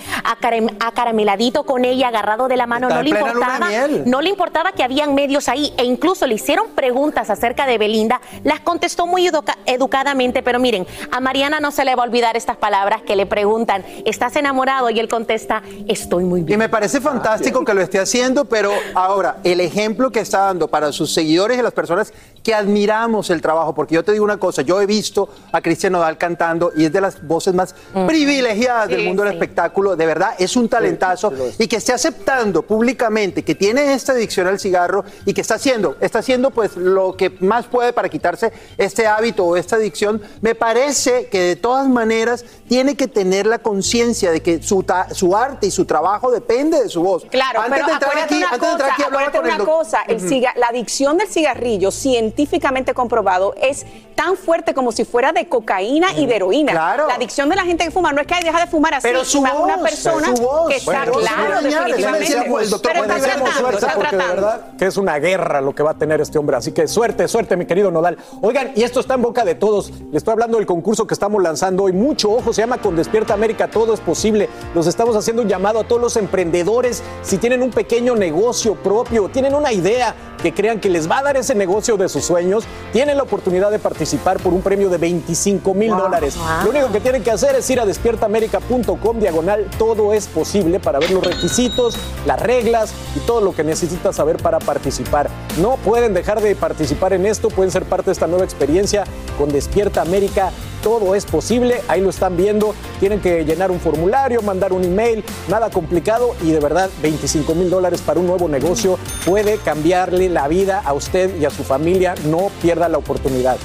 [0.80, 2.88] acarameladito con ella, agarrado de la mano.
[2.90, 3.70] Está No le importaba,
[4.06, 8.22] no le importaba que habían medios ahí, e incluso le hicieron preguntas acerca de Belinda,
[8.44, 12.36] las contestó muy educa- educadamente, pero miren, a Mariana no se le va a olvidar
[12.38, 14.90] estas palabras que le preguntan, ¿estás enamorado?
[14.90, 16.58] Y él contesta, estoy muy bien.
[16.58, 20.68] Y me parece fantástico que lo esté haciendo, pero ahora, el ejemplo que está dando
[20.68, 22.14] para sus seguidores y las personas
[22.44, 25.94] que admiramos el trabajo, porque yo te digo una cosa, yo he visto a Cristian
[25.94, 27.74] Nodal cantando y es de las voces más
[28.08, 29.38] privilegiadas del Sí, mundo del sí.
[29.38, 34.48] espectáculo, de verdad, es un talentazo y que esté aceptando públicamente que tiene esta adicción
[34.48, 38.52] al cigarro y que está haciendo, está haciendo pues lo que más puede para quitarse
[38.78, 43.60] este hábito o esta adicción, me parece que de todas maneras tiene que tener la
[43.60, 47.26] conciencia de que su, ta- su arte y su trabajo depende de su voz.
[47.30, 49.46] Claro, antes pero de entrar aquí, una antes de entrar cosa, aquí hablaba con el
[49.48, 54.92] una doc- cosa, el ciga- la adicción del cigarrillo, científicamente comprobado, es tan fuerte como
[54.92, 56.72] si fuera de cocaína y de heroína.
[56.72, 57.08] Claro.
[57.08, 59.26] La adicción de la gente que fuma no es que deja de fumar así, Pero
[59.26, 60.70] su una persona su voz.
[60.70, 62.50] que está Bueno, entonces, claro, definitivamente.
[62.50, 65.84] pues, el doctor, pero está tratando, está de verdad que es una guerra lo que
[65.84, 66.58] va a tener este hombre.
[66.58, 68.18] Así que suerte, suerte, mi querido Nodal.
[68.42, 69.92] Oigan, y esto está en boca de todos.
[70.12, 71.94] Le estoy hablando del concurso que estamos lanzando hoy.
[71.94, 74.50] Mucho ojo, se llama Con Despierta América, todo es posible.
[74.74, 77.04] Los estamos haciendo un llamado a todos los emprendedores.
[77.22, 81.24] Si tienen un pequeño negocio propio, tienen una idea que crean que les va a
[81.24, 84.03] dar ese negocio de sus sueños, tienen la oportunidad de participar
[84.42, 86.36] por un premio de 25 mil dólares.
[86.64, 91.00] Lo único que tienen que hacer es ir a despiertaamerica.com diagonal todo es posible para
[91.00, 95.30] ver los requisitos, las reglas y todo lo que necesitas saber para participar.
[95.62, 99.04] No pueden dejar de participar en esto, pueden ser parte de esta nueva experiencia
[99.38, 100.52] con Despierta América.
[100.84, 102.76] Todo es posible, ahí lo están viendo.
[103.00, 107.70] Tienen que llenar un formulario, mandar un email, nada complicado y de verdad 25 mil
[107.70, 112.16] dólares para un nuevo negocio puede cambiarle la vida a usted y a su familia.
[112.26, 113.58] No pierda la oportunidad.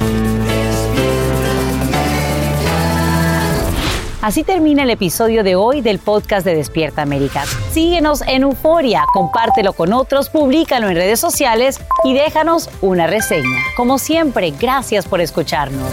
[4.21, 7.45] Así termina el episodio de hoy del podcast de Despierta América.
[7.73, 13.59] Síguenos en Euforia, compártelo con otros, públicalo en redes sociales y déjanos una reseña.
[13.77, 15.93] Como siempre, gracias por escucharnos.